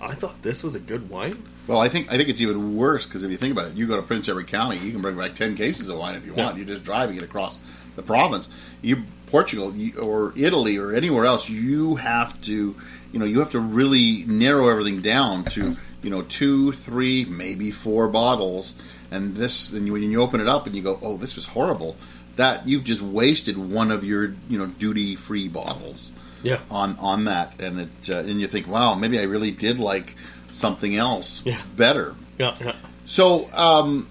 I 0.00 0.14
thought 0.14 0.42
this 0.42 0.62
was 0.62 0.74
a 0.74 0.80
good 0.80 1.10
wine. 1.10 1.42
Well, 1.66 1.80
I 1.80 1.88
think 1.88 2.10
I 2.12 2.16
think 2.16 2.28
it's 2.28 2.40
even 2.40 2.76
worse 2.76 3.06
because 3.06 3.22
if 3.22 3.30
you 3.30 3.36
think 3.36 3.52
about 3.52 3.66
it, 3.66 3.74
you 3.74 3.86
go 3.86 3.96
to 3.96 4.02
Prince 4.02 4.28
Edward 4.28 4.48
County, 4.48 4.78
you 4.78 4.90
can 4.92 5.02
bring 5.02 5.16
back 5.16 5.34
ten 5.34 5.54
cases 5.54 5.88
of 5.88 5.98
wine 5.98 6.16
if 6.16 6.26
you 6.26 6.34
want. 6.34 6.54
Yeah. 6.54 6.64
You're 6.64 6.74
just 6.74 6.84
driving 6.84 7.16
it 7.16 7.22
across 7.22 7.58
the 7.96 8.02
province. 8.02 8.48
You 8.82 9.04
Portugal 9.26 9.74
or 10.02 10.32
Italy 10.36 10.76
or 10.78 10.92
anywhere 10.92 11.24
else, 11.24 11.48
you 11.48 11.96
have 11.96 12.40
to, 12.42 12.74
you 13.12 13.18
know, 13.18 13.24
you 13.24 13.38
have 13.38 13.50
to 13.50 13.60
really 13.60 14.24
narrow 14.26 14.68
everything 14.68 15.00
down 15.00 15.44
to, 15.44 15.76
you 16.02 16.10
know, 16.10 16.22
two, 16.22 16.72
three, 16.72 17.24
maybe 17.24 17.70
four 17.70 18.08
bottles. 18.08 18.74
And 19.10 19.34
this, 19.36 19.72
and 19.72 19.86
you, 19.86 19.92
when 19.92 20.02
you 20.02 20.22
open 20.22 20.40
it 20.40 20.46
up 20.48 20.66
and 20.66 20.74
you 20.74 20.82
go, 20.82 20.98
oh, 21.02 21.16
this 21.16 21.34
was 21.34 21.46
horrible. 21.46 21.96
That 22.36 22.66
you've 22.66 22.84
just 22.84 23.02
wasted 23.02 23.58
one 23.58 23.90
of 23.90 24.04
your, 24.04 24.34
you 24.48 24.58
know, 24.58 24.66
duty 24.66 25.16
free 25.16 25.48
bottles 25.48 26.12
Yeah. 26.42 26.60
on 26.70 26.96
on 27.00 27.24
that, 27.24 27.60
and 27.60 27.80
it 27.80 28.08
uh, 28.14 28.18
and 28.20 28.40
you 28.40 28.46
think, 28.46 28.66
wow, 28.68 28.94
maybe 28.94 29.18
I 29.18 29.24
really 29.24 29.50
did 29.50 29.78
like 29.80 30.14
something 30.52 30.94
else 30.96 31.42
Yeah. 31.44 31.60
better. 31.76 32.14
Yeah. 32.38 32.56
yeah. 32.60 32.76
So, 33.04 33.50
um, 33.52 34.08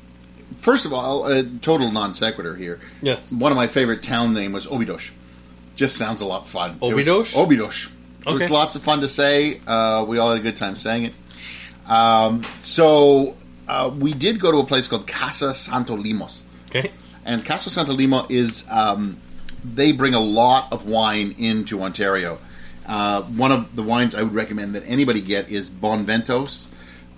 first 0.57 0.85
of 0.85 0.93
all, 0.93 1.25
a 1.27 1.43
total 1.43 1.91
non 1.91 2.13
sequitur 2.13 2.55
here. 2.55 2.79
Yes. 3.01 3.31
One 3.31 3.51
of 3.51 3.55
my 3.55 3.67
favorite 3.67 4.03
town 4.03 4.33
name 4.33 4.51
was 4.51 4.67
Obidos. 4.67 5.11
Just 5.75 5.95
sounds 5.97 6.21
a 6.21 6.25
lot 6.25 6.41
of 6.41 6.49
fun. 6.49 6.77
It 6.83 6.93
was- 6.93 7.07
Obidos? 7.07 7.33
Obidos. 7.47 7.89
It 8.27 8.33
was 8.33 8.49
lots 8.51 8.75
of 8.75 8.83
fun 8.83 8.99
to 8.99 9.07
say. 9.07 9.61
Uh, 9.65 10.03
we 10.07 10.17
all 10.19 10.29
had 10.31 10.39
a 10.39 10.43
good 10.43 10.57
time 10.57 10.75
saying 10.75 11.05
it. 11.05 11.13
Um, 11.89 12.43
so 12.61 13.35
uh, 13.67 13.91
we 13.97 14.13
did 14.13 14.39
go 14.39 14.51
to 14.51 14.57
a 14.59 14.65
place 14.65 14.87
called 14.87 15.07
Casa 15.07 15.53
Santos 15.53 15.99
Lima. 15.99 16.29
Okay. 16.69 16.91
And 17.25 17.43
Casa 17.43 17.69
Santos 17.69 17.95
Lima 17.95 18.25
is 18.29 18.69
um, 18.71 19.17
they 19.63 19.91
bring 19.91 20.13
a 20.13 20.19
lot 20.19 20.71
of 20.71 20.87
wine 20.87 21.35
into 21.37 21.81
Ontario. 21.81 22.37
Uh, 22.87 23.21
one 23.23 23.51
of 23.51 23.75
the 23.75 23.83
wines 23.83 24.15
I 24.15 24.23
would 24.23 24.33
recommend 24.33 24.73
that 24.75 24.83
anybody 24.87 25.21
get 25.21 25.49
is 25.49 25.69
Bonventos, 25.69 26.67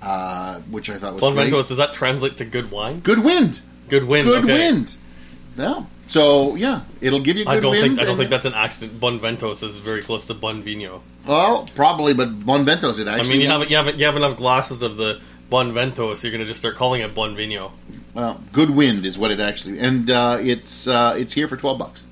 uh, 0.02 0.60
which 0.62 0.90
I 0.90 0.98
thought 0.98 1.14
was 1.14 1.22
Bon 1.22 1.34
great. 1.34 1.52
Ventos, 1.52 1.70
does 1.70 1.78
that 1.78 1.94
translate 1.94 2.38
to 2.38 2.46
good 2.46 2.72
wine? 2.72 3.00
Good 3.00 3.24
wind, 3.24 3.62
Good 3.88 4.06
wind. 4.06 4.28
good 4.28 4.44
okay. 4.44 4.54
wind. 4.54 4.96
Yeah. 5.58 5.84
So 6.12 6.56
yeah, 6.58 6.82
it'll 7.00 7.22
give 7.22 7.38
you 7.38 7.46
good 7.46 7.52
I 7.52 7.60
don't 7.62 7.72
wind. 7.72 7.84
think 7.84 8.00
I 8.02 8.04
don't 8.04 8.18
think 8.18 8.30
that's 8.30 8.44
an 8.44 8.54
accident. 8.54 9.00
Bon 9.00 9.18
Ventos 9.18 9.64
is 9.64 9.80
very 9.80 10.02
close 10.02 10.28
to 10.28 10.34
Bon 10.34 10.62
Vino. 10.62 11.02
well, 11.26 11.66
probably, 11.74 12.14
but 12.14 12.38
Bonventos 12.38 13.00
it 13.00 13.08
actually. 13.08 13.30
I 13.30 13.38
mean, 13.38 13.42
you 13.42 13.48
have 13.48 13.70
you 13.72 13.78
have 13.78 13.98
you 13.98 14.06
have 14.06 14.18
enough 14.18 14.36
glasses 14.36 14.82
of 14.82 14.98
the 14.98 15.22
Bon 15.50 15.72
Ventos, 15.72 16.22
you're 16.22 16.32
going 16.32 16.42
to 16.42 16.46
just 16.46 16.60
start 16.60 16.76
calling 16.76 17.02
it 17.02 17.16
Bon 17.16 17.34
Vino. 17.34 17.72
Well, 18.14 18.42
good 18.52 18.72
wind 18.72 19.06
is 19.06 19.18
what 19.18 19.32
it 19.32 19.40
actually, 19.40 19.80
and 19.80 20.10
uh, 20.12 20.38
it's 20.42 20.86
uh, 20.86 21.16
it's 21.18 21.32
here 21.34 21.48
for 21.48 21.56
twelve 21.56 21.80
bucks. 21.80 22.04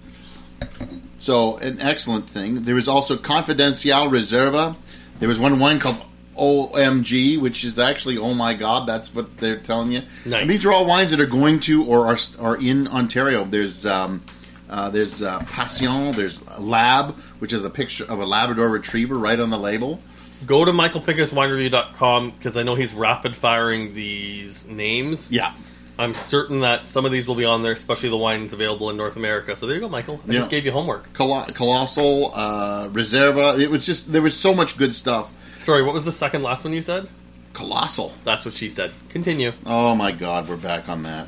So 1.18 1.58
an 1.58 1.82
excellent 1.82 2.30
thing. 2.30 2.64
There 2.64 2.78
is 2.78 2.88
also 2.88 3.18
Confidencial 3.18 4.10
Reserva. 4.10 4.78
There 5.20 5.28
was 5.28 5.38
one 5.40 5.60
wine 5.60 5.80
called 5.80 5.98
OMG, 6.40 7.40
which 7.42 7.64
is 7.64 7.78
actually 7.80 8.18
oh 8.18 8.34
my 8.34 8.54
god, 8.54 8.88
that's 8.88 9.14
what 9.14 9.38
they're 9.38 9.58
telling 9.60 9.92
you. 9.92 10.02
Nice. 10.26 10.42
And 10.42 10.50
these 10.50 10.66
are 10.66 10.72
all 10.72 10.86
wines 10.86 11.12
that 11.12 11.20
are 11.20 11.26
going 11.26 11.60
to 11.62 11.86
or 11.86 12.08
are 12.08 12.18
are 12.40 12.58
in 12.62 12.88
Ontario. 12.88 13.44
There's 13.46 13.86
um, 13.86 14.24
uh, 14.70 14.90
there's 14.90 15.22
uh, 15.22 15.40
Passion. 15.48 16.12
There's 16.14 16.46
Lab, 16.60 17.16
which 17.40 17.54
is 17.54 17.64
a 17.64 17.70
picture 17.70 18.06
of 18.10 18.20
a 18.20 18.26
Labrador 18.26 18.70
Retriever 18.70 19.18
right 19.18 19.40
on 19.40 19.50
the 19.50 19.58
label. 19.58 20.00
Go 20.46 20.64
to 20.64 20.72
michaelpinkuswinereview.com 20.72 22.32
because 22.32 22.56
I 22.58 22.64
know 22.64 22.76
he's 22.76 22.94
rapid 22.94 23.36
firing 23.36 23.94
these 23.94 24.68
names. 24.70 25.32
Yeah, 25.32 25.54
I'm 25.98 26.14
certain 26.14 26.62
that 26.62 26.88
some 26.88 27.06
of 27.06 27.12
these 27.12 27.28
will 27.28 27.36
be 27.36 27.46
on 27.46 27.62
there, 27.64 27.74
especially 27.74 28.10
the 28.10 28.18
wines 28.18 28.54
available 28.54 28.90
in 28.90 28.98
North 28.98 29.18
America. 29.18 29.56
So 29.56 29.66
there 29.66 29.76
you 29.76 29.82
go, 29.82 29.90
Michael. 29.90 30.20
I 30.28 30.32
Yeah. 30.34 30.40
just 30.40 30.52
gave 30.52 30.66
you 30.66 30.72
homework. 30.72 31.12
Colo- 31.14 31.46
Colossal 31.54 32.32
uh, 32.34 32.88
Reserva. 32.90 33.60
It 33.60 33.70
was 33.70 33.86
just 33.86 34.12
there 34.14 34.22
was 34.22 34.38
so 34.38 34.54
much 34.54 34.78
good 34.78 34.96
stuff. 34.96 35.30
Sorry, 35.60 35.84
what 35.84 35.94
was 35.94 36.06
the 36.06 36.12
second 36.12 36.42
last 36.42 36.64
one 36.64 36.74
you 36.74 36.82
said? 36.82 37.08
Colossal. 37.54 38.14
That's 38.24 38.46
what 38.46 38.54
she 38.54 38.70
said. 38.70 38.92
Continue. 39.10 39.52
Oh 39.66 39.96
my 39.96 40.12
God, 40.12 40.50
we're 40.50 40.58
back 40.58 40.90
on 40.90 41.04
that. 41.04 41.28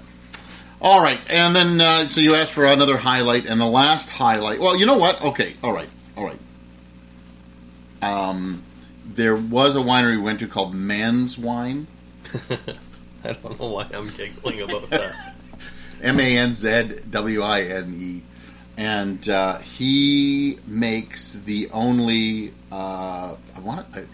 All 0.82 1.02
right, 1.04 1.20
and 1.30 1.56
then 1.56 1.80
uh, 1.80 2.08
so 2.08 2.22
you 2.22 2.34
asked 2.34 2.54
for 2.54 2.66
another 2.66 2.98
highlight, 2.98 3.46
and 3.46 3.62
the 3.62 3.68
last 3.68 4.10
highlight. 4.10 4.60
Well, 4.60 4.76
you 4.76 4.88
know 4.88 4.98
what? 4.98 5.22
Okay, 5.22 5.54
all 5.62 5.74
right, 5.74 5.90
all 6.18 6.26
right. 6.26 6.40
Um, 8.02 8.64
there 9.06 9.36
was 9.36 9.76
a 9.76 9.80
winery 9.80 10.18
we 10.18 10.24
went 10.24 10.40
to 10.40 10.48
called 10.48 10.74
Manz 10.74 11.38
Wine, 11.38 11.86
I 13.24 13.34
don't 13.34 13.60
know 13.60 13.70
why 13.70 13.88
I'm 13.94 14.10
giggling 14.10 14.62
about 14.62 14.90
that. 14.90 15.36
M 16.02 16.20
A 16.20 16.38
N 16.38 16.54
Z 16.54 17.02
W 17.10 17.42
I 17.42 17.62
N 17.62 17.94
E, 17.96 18.24
and 18.78 19.28
uh, 19.30 19.60
he 19.60 20.60
makes 20.66 21.40
the 21.40 21.70
only. 21.72 22.54
Uh, 22.72 23.36
I 23.56 23.60
want. 23.60 23.88
I, 23.96 24.06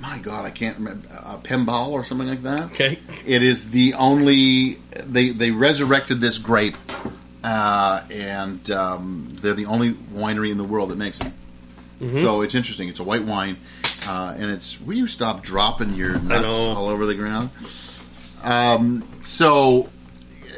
my 0.00 0.18
God, 0.18 0.44
I 0.44 0.50
can't 0.50 0.78
remember. 0.78 1.08
Uh, 1.10 1.38
Pembal 1.38 1.88
or 1.88 2.04
something 2.04 2.28
like 2.28 2.42
that. 2.42 2.62
Okay. 2.72 2.98
It 3.26 3.42
is 3.42 3.70
the 3.70 3.94
only 3.94 4.78
they 5.04 5.30
they 5.30 5.50
resurrected 5.50 6.20
this 6.20 6.38
grape, 6.38 6.76
uh, 7.42 8.04
and 8.10 8.70
um, 8.70 9.36
they're 9.40 9.54
the 9.54 9.66
only 9.66 9.92
winery 9.92 10.50
in 10.50 10.58
the 10.58 10.64
world 10.64 10.90
that 10.90 10.98
makes 10.98 11.20
it. 11.20 11.32
Mm-hmm. 12.00 12.22
So 12.22 12.42
it's 12.42 12.54
interesting. 12.54 12.88
It's 12.88 13.00
a 13.00 13.04
white 13.04 13.24
wine, 13.24 13.56
uh, 14.06 14.36
and 14.38 14.50
it's. 14.50 14.80
Will 14.80 14.96
you 14.96 15.08
stop 15.08 15.42
dropping 15.42 15.94
your 15.94 16.18
nuts 16.20 16.54
all 16.54 16.88
over 16.88 17.06
the 17.06 17.14
ground? 17.14 17.50
Um, 18.42 19.02
so 19.24 19.88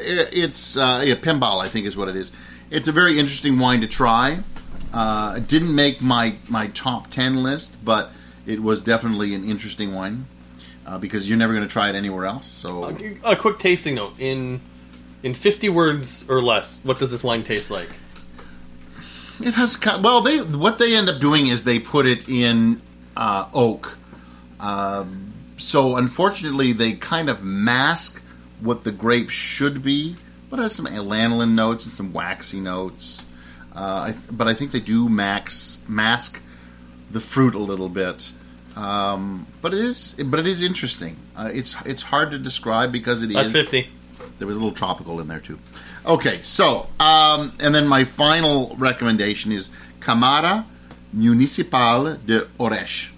i 0.01 0.27
it's 0.33 0.77
uh, 0.77 1.03
yeah, 1.07 1.14
Pembal, 1.14 1.62
I 1.62 1.69
think, 1.69 1.87
is 1.87 1.97
what 1.97 2.09
it 2.09 2.16
is. 2.16 2.33
It's 2.70 2.88
a 2.88 2.92
very 2.92 3.18
interesting 3.18 3.59
wine 3.59 3.80
to 3.80 3.88
try. 3.88 4.40
Uh, 4.92 5.35
it 5.38 5.48
didn't 5.48 5.74
make 5.74 6.00
my 6.00 6.35
my 6.48 6.68
top 6.68 7.11
ten 7.11 7.42
list, 7.42 7.85
but 7.85 8.11
it 8.46 8.62
was 8.62 8.83
definitely 8.83 9.35
an 9.35 9.48
interesting 9.48 9.94
wine 9.94 10.26
uh, 10.87 10.98
because 10.98 11.28
you're 11.28 11.38
never 11.38 11.52
going 11.52 11.66
to 11.66 11.72
try 11.72 11.88
it 11.88 11.94
anywhere 11.94 12.26
else. 12.26 12.46
So 12.46 12.85
A 13.24 13.37
quick 13.37 13.59
tasting 13.59 13.94
note 13.96 14.14
in 14.18 14.61
in 15.22 15.35
50 15.35 15.68
words 15.68 16.28
or 16.30 16.40
less. 16.40 16.85
What 16.85 16.98
does 16.98 17.11
this 17.11 17.22
wine 17.22 17.42
taste 17.42 17.70
like? 17.70 17.88
it 19.42 19.54
has 19.54 19.78
well, 20.00 20.20
they 20.20 20.38
what 20.38 20.78
they 20.78 20.96
end 20.96 21.09
up 21.09 21.20
doing 21.20 21.46
is 21.46 21.64
they 21.64 21.78
put 21.78 22.06
it 22.06 22.28
in 22.28 22.80
uh, 23.16 23.48
oak. 23.52 23.96
Um, 24.59 25.33
so 25.56 25.96
unfortunately, 25.96 26.72
they 26.72 26.92
kind 26.92 27.28
of 27.28 27.42
mask 27.44 28.22
what 28.61 28.85
the 28.85 28.92
grape 28.92 29.30
should 29.30 29.83
be, 29.83 30.16
but 30.51 30.59
it 30.59 30.63
has 30.63 30.75
some 30.75 30.87
lanolin 30.87 31.53
notes 31.53 31.85
and 31.85 31.93
some 31.93 32.13
waxy 32.13 32.61
notes. 32.61 33.25
Uh, 33.75 34.13
I, 34.13 34.15
but 34.33 34.49
I 34.49 34.55
think 34.55 34.73
they 34.73 34.81
do 34.81 35.09
max 35.09 35.81
mask 35.89 36.43
the 37.11 37.21
fruit 37.21 37.55
a 37.55 37.59
little 37.59 37.89
bit. 37.89 38.33
Um, 38.77 39.47
but 39.63 39.73
it 39.73 39.81
is, 39.81 40.15
but 40.25 40.41
it 40.41 40.47
is 40.47 40.63
interesting. 40.63 41.17
Uh, 41.37 41.51
it's 41.53 41.81
it's 41.87 42.03
hard 42.03 42.33
to 42.33 42.39
describe 42.39 42.93
because 42.93 43.23
it 43.23 43.31
is. 43.31 43.53
That's 43.53 43.53
50. 43.53 43.89
There 44.39 44.47
was 44.47 44.57
a 44.57 44.61
little 44.61 44.75
tropical 44.75 45.21
in 45.21 45.29
there 45.29 45.41
too. 45.41 45.59
Okay, 46.05 46.41
so 46.43 46.89
um, 46.99 47.53
and 47.61 47.75
then 47.75 47.87
my 47.87 48.05
final 48.05 48.75
recommendation 48.79 49.53
is 49.53 49.71
Camara 50.01 50.67
Municipal 51.13 52.17
de 52.17 52.41
Oeiras. 52.59 53.11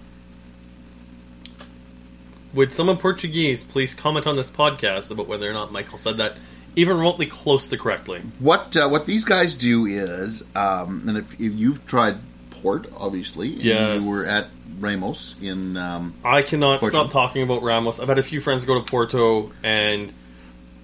Would 2.54 2.72
someone 2.72 2.98
Portuguese 2.98 3.64
please 3.64 3.94
comment 3.94 4.26
on 4.26 4.36
this 4.36 4.50
podcast 4.50 5.10
about 5.10 5.26
whether 5.26 5.48
or 5.48 5.54
not 5.54 5.72
Michael 5.72 5.96
said 5.96 6.18
that 6.18 6.36
even 6.76 6.96
remotely 6.96 7.26
close 7.26 7.70
to 7.70 7.78
correctly. 7.78 8.20
What 8.38 8.76
uh, 8.76 8.88
what 8.88 9.06
these 9.06 9.24
guys 9.24 9.56
do 9.56 9.86
is, 9.86 10.42
um, 10.54 11.04
and 11.08 11.18
if, 11.18 11.32
if 11.34 11.52
you've 11.54 11.86
tried 11.86 12.16
port, 12.50 12.86
obviously, 12.96 13.54
and 13.54 13.64
Yes. 13.64 14.02
you 14.02 14.10
were 14.10 14.26
at 14.26 14.46
Ramos 14.78 15.34
in. 15.40 15.76
Um, 15.76 16.14
I 16.24 16.42
cannot 16.42 16.82
stop 16.84 17.10
talking 17.10 17.42
about 17.42 17.62
Ramos. 17.62 18.00
I've 18.00 18.08
had 18.08 18.18
a 18.18 18.22
few 18.22 18.40
friends 18.40 18.64
go 18.64 18.80
to 18.80 18.90
Porto, 18.90 19.52
and 19.62 20.12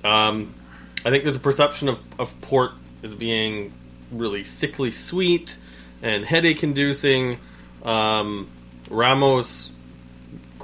um, 0.05 0.55
I 1.05 1.11
think 1.11 1.25
there's 1.25 1.37
a 1.37 1.41
perception 1.41 1.89
of, 1.89 2.01
of 2.19 2.39
port 2.41 2.73
as 3.03 3.15
being 3.15 3.73
really 4.13 4.45
sickly 4.45 4.91
sweet 4.91 5.57
and 6.03 6.25
headache 6.25 6.63
inducing. 6.63 7.39
Um, 7.85 8.49
Ramos 8.91 9.71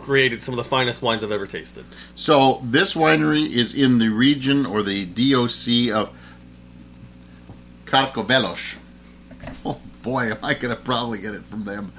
created 0.04 0.42
some 0.42 0.52
of 0.52 0.56
the 0.58 0.68
finest 0.68 1.00
wines 1.02 1.24
I've 1.24 1.32
ever 1.32 1.46
tasted. 1.46 1.84
so 2.14 2.60
this 2.62 2.94
winery 2.94 3.50
is 3.50 3.74
in 3.74 3.98
the 3.98 4.08
region 4.08 4.66
or 4.66 4.82
the 4.82 5.06
DOC 5.06 5.94
of 5.94 6.14
Carcavelos. 7.86 8.76
Oh 9.64 9.80
boy, 10.02 10.30
am 10.30 10.38
I 10.42 10.54
to 10.54 10.76
probably 10.76 11.18
get 11.18 11.34
it 11.34 11.44
from 11.44 11.64
them. 11.64 11.92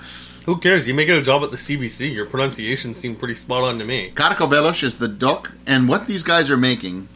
Who 0.45 0.57
cares? 0.57 0.87
You 0.87 0.93
may 0.93 1.05
get 1.05 1.17
a 1.17 1.23
job 1.23 1.43
at 1.43 1.49
the 1.49 1.57
CBC. 1.57 2.13
Your 2.13 2.27
pronunciation 2.27 2.93
seemed 2.93 3.17
pretty 3.17 3.33
spot 3.33 3.63
on 3.63 3.79
to 3.79 3.85
me. 3.85 4.11
Carcavelos 4.11 4.83
is 4.83 4.99
the 4.99 5.07
duck, 5.07 5.51
and 5.65 5.89
what 5.89 6.05
these 6.05 6.21
guys 6.21 6.51
are 6.51 6.57
making 6.57 7.07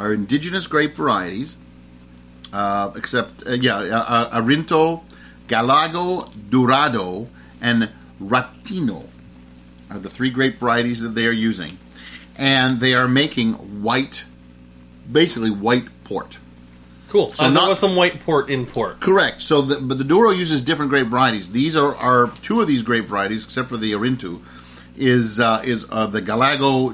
are 0.00 0.12
indigenous 0.12 0.66
grape 0.66 0.96
varieties. 0.96 1.56
Uh, 2.52 2.90
except, 2.96 3.46
uh, 3.46 3.52
yeah, 3.52 3.76
uh, 3.76 4.04
uh, 4.08 4.40
Arinto, 4.40 5.02
Galego, 5.46 6.28
Dourado, 6.50 7.28
and 7.60 7.90
Ratinho 8.20 9.04
are 9.90 9.98
the 9.98 10.10
three 10.10 10.30
grape 10.30 10.58
varieties 10.58 11.00
that 11.02 11.10
they 11.10 11.26
are 11.26 11.32
using, 11.32 11.70
and 12.36 12.80
they 12.80 12.94
are 12.94 13.08
making 13.08 13.54
white, 13.82 14.24
basically 15.10 15.50
white 15.50 15.84
port. 16.04 16.38
Cool. 17.08 17.28
So 17.30 17.44
So 17.44 17.50
not- 17.50 17.78
some 17.78 17.96
white 17.96 18.20
port 18.20 18.50
in 18.50 18.66
port. 18.66 19.00
Correct. 19.00 19.40
So, 19.40 19.62
the, 19.62 19.80
but 19.80 19.96
the 19.98 20.04
Douro 20.04 20.30
uses 20.30 20.60
different 20.60 20.90
grape 20.90 21.06
varieties. 21.06 21.50
These 21.52 21.74
are, 21.74 21.94
are 21.96 22.30
two 22.42 22.60
of 22.60 22.66
these 22.66 22.82
grape 22.82 23.06
varieties, 23.06 23.44
except 23.44 23.68
for 23.70 23.78
the 23.78 23.92
Arinto, 23.92 24.40
is 24.96 25.40
uh, 25.40 25.62
is 25.64 25.86
uh, 25.90 26.06
the 26.06 26.20
Galego, 26.20 26.90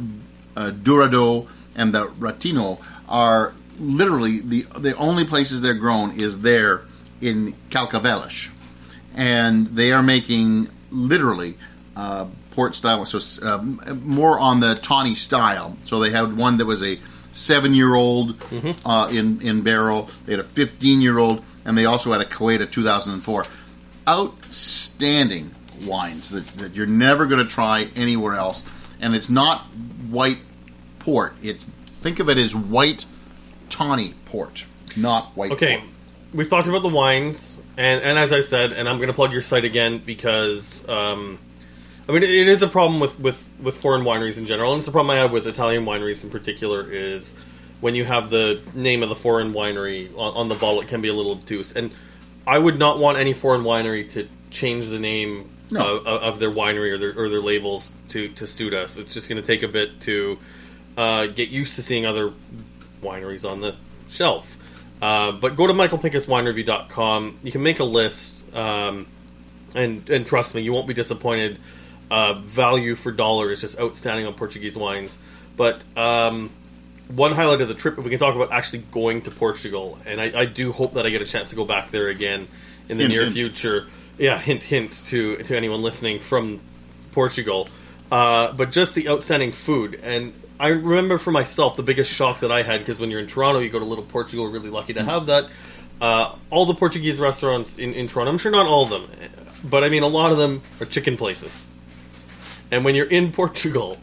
uh, 0.56 0.70
Dourado, 0.70 1.48
and 1.74 1.92
the 1.92 2.06
Ratinho 2.20 2.78
are 3.08 3.54
literally 3.80 4.38
the 4.40 4.62
the 4.78 4.94
only 4.96 5.24
places 5.24 5.60
they're 5.62 5.74
grown 5.74 6.12
is 6.20 6.42
there 6.42 6.82
in 7.20 7.54
Carcavelos, 7.70 8.50
and 9.16 9.66
they 9.68 9.90
are 9.90 10.02
making 10.02 10.68
literally 10.90 11.56
uh, 11.96 12.26
port 12.54 12.74
style, 12.74 13.04
so 13.04 13.46
um, 13.46 13.80
more 14.04 14.38
on 14.38 14.60
the 14.60 14.74
tawny 14.74 15.14
style. 15.14 15.76
So 15.84 15.98
they 16.00 16.10
had 16.10 16.36
one 16.36 16.58
that 16.58 16.66
was 16.66 16.82
a 16.82 16.98
seven 17.32 17.74
year 17.74 17.94
old 17.94 18.42
uh, 18.84 19.08
in 19.10 19.40
in 19.42 19.62
barrel. 19.62 20.08
They 20.26 20.32
had 20.32 20.40
a 20.40 20.44
fifteen 20.44 21.00
year 21.00 21.18
old, 21.18 21.44
and 21.64 21.76
they 21.76 21.84
also 21.84 22.12
had 22.12 22.20
a 22.20 22.24
Kuwaita 22.24 22.70
2004. 22.70 23.44
Outstanding 24.06 25.50
wines 25.86 26.30
that, 26.30 26.44
that 26.58 26.76
you're 26.76 26.86
never 26.86 27.26
going 27.26 27.44
to 27.44 27.50
try 27.50 27.88
anywhere 27.96 28.34
else, 28.34 28.64
and 29.00 29.14
it's 29.14 29.30
not 29.30 29.62
white 30.10 30.38
port. 30.98 31.34
It's 31.42 31.64
think 31.64 32.20
of 32.20 32.28
it 32.28 32.38
as 32.38 32.54
white 32.54 33.06
tawny 33.68 34.14
port, 34.26 34.66
not 34.96 35.36
white. 35.36 35.52
Okay, 35.52 35.78
port. 35.78 35.90
we've 36.34 36.48
talked 36.48 36.68
about 36.68 36.82
the 36.82 36.88
wines, 36.88 37.60
and, 37.76 38.02
and 38.02 38.18
as 38.18 38.32
I 38.32 38.40
said, 38.40 38.72
and 38.72 38.88
I'm 38.88 38.96
going 38.96 39.08
to 39.08 39.14
plug 39.14 39.32
your 39.32 39.42
site 39.42 39.64
again 39.64 39.98
because, 39.98 40.88
um, 40.88 41.38
I 42.08 42.12
mean, 42.12 42.22
it, 42.22 42.30
is 42.30 42.62
a 42.62 42.68
problem 42.68 43.00
with, 43.00 43.18
with, 43.18 43.48
with 43.62 43.76
foreign 43.78 44.02
wineries 44.02 44.36
in 44.36 44.44
general, 44.46 44.72
and 44.72 44.80
it's 44.80 44.88
a 44.88 44.92
problem 44.92 45.10
I 45.10 45.16
have 45.16 45.32
with 45.32 45.46
Italian 45.46 45.84
wineries 45.86 46.22
in 46.22 46.30
particular 46.30 46.86
is 46.90 47.34
when 47.80 47.94
you 47.94 48.04
have 48.04 48.28
the 48.30 48.60
name 48.74 49.02
of 49.02 49.08
the 49.08 49.14
foreign 49.14 49.52
winery 49.52 50.10
on, 50.16 50.34
on 50.36 50.48
the 50.48 50.54
bottle, 50.54 50.80
it 50.82 50.88
can 50.88 51.00
be 51.00 51.08
a 51.08 51.14
little 51.14 51.32
obtuse. 51.32 51.74
And 51.74 51.94
I 52.46 52.58
would 52.58 52.78
not 52.78 52.98
want 52.98 53.18
any 53.18 53.32
foreign 53.32 53.62
winery 53.62 54.10
to 54.12 54.28
change 54.50 54.88
the 54.88 54.98
name 54.98 55.48
No. 55.70 55.98
of, 55.98 56.06
of 56.06 56.38
their 56.38 56.50
winery 56.50 56.92
or 56.92 56.98
their, 56.98 57.18
or 57.18 57.28
their 57.30 57.40
labels 57.40 57.90
to, 58.10 58.28
to 58.30 58.46
suit 58.46 58.74
us. 58.74 58.98
It's 58.98 59.14
just 59.14 59.28
going 59.28 59.40
to 59.40 59.46
take 59.46 59.62
a 59.62 59.68
bit 59.68 60.02
to 60.02 60.38
uh, 60.98 61.26
get 61.28 61.48
used 61.48 61.76
to 61.76 61.82
seeing 61.82 62.04
other 62.04 62.32
wineries 63.02 63.50
on 63.50 63.62
the 63.62 63.74
shelf. 64.08 64.58
Uh, 65.00 65.32
but 65.32 65.56
go 65.56 65.66
to 65.66 65.72
michaelpinkuswinereview.com. 65.72 67.38
You 67.42 67.52
can 67.52 67.62
make 67.62 67.80
a 67.80 67.84
list, 67.84 68.54
um, 68.54 69.06
and 69.74 70.08
and 70.08 70.26
trust 70.26 70.54
me, 70.54 70.62
you 70.62 70.72
won't 70.72 70.86
be 70.86 70.94
disappointed. 70.94 71.58
Uh, 72.14 72.34
value 72.34 72.94
for 72.94 73.10
dollar 73.10 73.50
is 73.50 73.60
just 73.60 73.80
outstanding 73.80 74.24
on 74.24 74.34
Portuguese 74.34 74.76
wines. 74.76 75.18
But 75.56 75.82
um, 75.96 76.50
one 77.08 77.32
highlight 77.32 77.60
of 77.60 77.66
the 77.66 77.74
trip, 77.74 77.98
if 77.98 78.04
we 78.04 78.10
can 78.10 78.20
talk 78.20 78.36
about 78.36 78.52
actually 78.52 78.84
going 78.92 79.22
to 79.22 79.32
Portugal, 79.32 79.98
and 80.06 80.20
I, 80.20 80.42
I 80.42 80.44
do 80.44 80.70
hope 80.70 80.94
that 80.94 81.06
I 81.06 81.10
get 81.10 81.22
a 81.22 81.26
chance 81.26 81.50
to 81.50 81.56
go 81.56 81.64
back 81.64 81.90
there 81.90 82.06
again 82.06 82.46
in 82.88 82.98
the 82.98 83.02
Hint, 83.02 83.14
near 83.14 83.24
hint. 83.24 83.34
future. 83.34 83.86
Yeah, 84.16 84.38
hint, 84.38 84.62
hint 84.62 85.02
to 85.06 85.38
to 85.38 85.56
anyone 85.56 85.82
listening 85.82 86.20
from 86.20 86.60
Portugal. 87.10 87.66
Uh, 88.12 88.52
but 88.52 88.70
just 88.70 88.94
the 88.94 89.08
outstanding 89.08 89.50
food, 89.50 89.98
and 90.00 90.32
I 90.60 90.68
remember 90.68 91.18
for 91.18 91.32
myself 91.32 91.74
the 91.74 91.82
biggest 91.82 92.12
shock 92.12 92.40
that 92.40 92.52
I 92.52 92.62
had 92.62 92.78
because 92.78 93.00
when 93.00 93.10
you're 93.10 93.18
in 93.18 93.26
Toronto, 93.26 93.58
you 93.58 93.70
go 93.70 93.80
to 93.80 93.84
Little 93.84 94.04
Portugal. 94.04 94.46
Really 94.46 94.70
lucky 94.70 94.94
to 94.94 95.02
have 95.02 95.26
that. 95.26 95.48
Uh, 96.00 96.36
all 96.50 96.64
the 96.64 96.74
Portuguese 96.74 97.18
restaurants 97.18 97.76
in, 97.76 97.92
in 97.92 98.06
Toronto, 98.06 98.30
I'm 98.30 98.38
sure 98.38 98.52
not 98.52 98.66
all 98.66 98.84
of 98.84 98.90
them, 98.90 99.08
but 99.64 99.82
I 99.82 99.88
mean 99.88 100.04
a 100.04 100.12
lot 100.20 100.30
of 100.30 100.38
them 100.38 100.62
are 100.80 100.86
chicken 100.86 101.16
places. 101.16 101.66
And 102.70 102.84
when 102.84 102.94
you're 102.94 103.06
in 103.08 103.32
Portugal, 103.32 103.98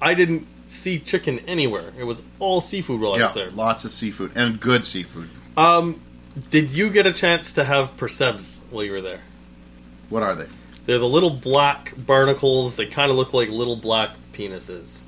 I 0.00 0.14
didn't 0.14 0.46
see 0.66 0.98
chicken 0.98 1.40
anywhere. 1.46 1.92
It 1.98 2.04
was 2.04 2.22
all 2.38 2.60
seafood 2.60 3.00
while 3.00 3.14
I 3.14 3.24
was 3.24 3.34
there. 3.34 3.50
lots 3.50 3.84
of 3.84 3.90
seafood 3.90 4.32
and 4.34 4.60
good 4.60 4.86
seafood. 4.86 5.28
Um, 5.56 6.00
did 6.50 6.70
you 6.70 6.90
get 6.90 7.06
a 7.06 7.12
chance 7.12 7.54
to 7.54 7.64
have 7.64 7.96
percebes 7.96 8.64
while 8.70 8.84
you 8.84 8.92
were 8.92 9.00
there? 9.00 9.20
What 10.10 10.22
are 10.22 10.34
they? 10.34 10.46
They're 10.84 10.98
the 10.98 11.08
little 11.08 11.30
black 11.30 11.94
barnacles. 11.96 12.76
They 12.76 12.86
kind 12.86 13.10
of 13.10 13.16
look 13.16 13.32
like 13.32 13.48
little 13.48 13.76
black 13.76 14.10
penises. 14.32 15.02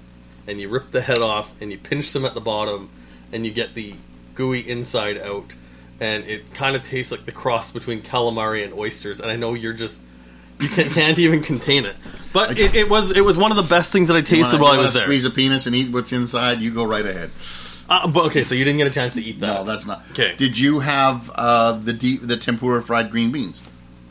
And 0.46 0.60
you 0.60 0.68
rip 0.68 0.90
the 0.90 1.00
head 1.02 1.18
off 1.18 1.52
and 1.60 1.70
you 1.70 1.78
pinch 1.78 2.12
them 2.12 2.24
at 2.24 2.34
the 2.34 2.40
bottom 2.40 2.88
and 3.32 3.44
you 3.44 3.52
get 3.52 3.74
the 3.74 3.94
gooey 4.34 4.60
inside 4.68 5.18
out. 5.18 5.54
And 6.00 6.24
it 6.24 6.54
kind 6.54 6.74
of 6.76 6.82
tastes 6.82 7.12
like 7.12 7.26
the 7.26 7.32
cross 7.32 7.70
between 7.70 8.02
calamari 8.02 8.64
and 8.64 8.72
oysters. 8.72 9.20
And 9.20 9.30
I 9.30 9.36
know 9.36 9.54
you're 9.54 9.72
just 9.72 10.02
you 10.60 10.68
can't, 10.68 10.90
can't 10.92 11.18
even 11.18 11.42
contain 11.42 11.84
it. 11.86 11.96
But 12.32 12.58
it, 12.58 12.74
it 12.74 12.88
was 12.90 13.10
it 13.10 13.22
was 13.24 13.38
one 13.38 13.50
of 13.50 13.56
the 13.56 13.62
best 13.62 13.92
things 13.92 14.08
that 14.08 14.16
I 14.16 14.20
tasted 14.20 14.60
Wanna- 14.60 14.62
while 14.62 14.72
I 14.74 14.78
was 14.82 14.94
there. 14.94 15.04
Squeeze 15.04 15.24
a 15.24 15.30
penis 15.30 15.66
and 15.66 15.74
eat 15.74 15.92
what's 15.92 16.12
inside. 16.12 16.60
You 16.60 16.72
go 16.72 16.84
right 16.84 17.04
ahead. 17.06 17.30
Uh, 17.88 18.06
but 18.06 18.26
okay, 18.26 18.42
so 18.44 18.54
you 18.54 18.64
didn't 18.64 18.76
get 18.78 18.86
a 18.86 18.90
chance 18.90 19.14
to 19.14 19.22
eat 19.22 19.40
that. 19.40 19.46
No, 19.46 19.64
that's 19.64 19.86
not. 19.86 20.02
Okay. 20.10 20.34
Did 20.36 20.58
you 20.58 20.80
have 20.80 21.30
uh, 21.34 21.72
the 21.72 21.94
deep, 21.94 22.20
the 22.26 22.36
tempura 22.36 22.82
fried 22.82 23.10
green 23.10 23.32
beans? 23.32 23.62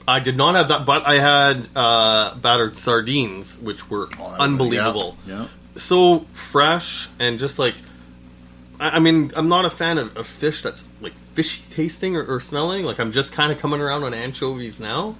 I 0.08 0.20
did 0.20 0.36
not 0.36 0.56
have 0.56 0.70
that, 0.70 0.86
but 0.88 1.06
I 1.06 1.20
had 1.20 1.68
uh, 1.76 2.34
battered 2.36 2.76
sardines, 2.76 3.60
which 3.62 3.88
were 3.90 4.08
Oh, 4.20 4.36
unbelievable. 4.40 5.16
Yeah. 5.28 5.42
yeah. 5.42 5.48
so 5.76 6.26
fresh 6.34 7.08
and 7.20 7.38
just 7.38 7.60
like 7.60 7.76
I 8.80 8.96
I 8.98 9.00
mean, 9.00 9.32
I'm 9.36 9.48
not 9.50 9.66
a 9.66 9.70
fan 9.70 10.00
of, 10.00 10.18
of 10.18 10.26
fish 10.26 10.64
that's 10.64 10.88
like 11.02 11.14
fishy 11.34 11.62
tasting 11.70 12.16
or, 12.18 12.24
or 12.24 12.40
smelling. 12.40 12.84
Like 12.84 13.00
I'm 13.00 13.12
just 13.12 13.34
kind 13.34 13.52
of 13.52 13.60
coming 13.60 13.80
around 13.82 14.04
on 14.04 14.14
anchovies 14.16 14.80
now, 14.80 15.16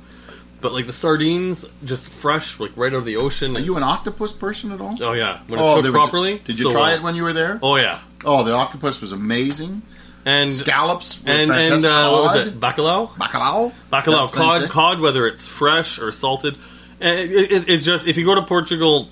but 0.62 0.72
like 0.74 0.88
the 0.88 0.94
sardines, 0.94 1.66
just 1.86 2.10
fresh, 2.10 2.60
like 2.60 2.72
right 2.76 2.92
out 2.92 2.98
of 3.00 3.06
the 3.06 3.18
ocean. 3.18 3.52
Are 3.52 3.60
it's- 3.60 3.66
you 3.66 3.78
an 3.78 3.84
octopus 3.84 4.34
person 4.34 4.72
at 4.72 4.82
all? 4.82 4.96
Oh 5.02 5.14
yeah, 5.14 5.40
when 5.48 5.60
it's 5.60 5.68
they 5.70 5.74
cooked 5.76 5.86
were 5.88 5.92
properly. 5.94 6.38
Did 6.46 6.58
you 6.60 6.66
so 6.66 6.72
try 6.72 6.82
well. 6.90 6.96
it 6.98 7.02
when 7.04 7.16
you 7.16 7.24
were 7.24 7.34
there? 7.34 7.60
Oh 7.62 7.76
yeah, 7.76 8.00
Oh, 8.26 8.44
the 8.44 8.54
octopus 8.54 9.00
was 9.02 9.12
amazing. 9.12 9.82
and 10.26 10.50
Scallops 10.52 11.24
were 11.24 11.32
and 11.32 11.52
and 11.52 11.84
fantastic. 11.84 11.90
uh, 11.90 12.10
what 12.12 12.24
was 12.24 12.34
Cod, 12.34 12.48
it? 12.48 12.60
Bacalao. 12.60 13.08
Bacalao. 13.10 13.74
Bacalao, 13.92 13.92
That's 13.92 14.06
cod, 14.06 14.32
fantastic. 14.32 14.72
cod, 14.72 15.00
whether 15.00 15.28
it's 15.28 15.46
fresh 15.46 16.00
or 16.00 16.12
salted. 16.12 16.58
And 17.00 17.20
it, 17.20 17.52
it, 17.52 17.70
it's 17.70 17.86
just 17.86 18.08
if 18.08 18.18
you 18.18 18.26
go 18.26 18.34
to 18.36 18.42
Portugal 18.42 19.10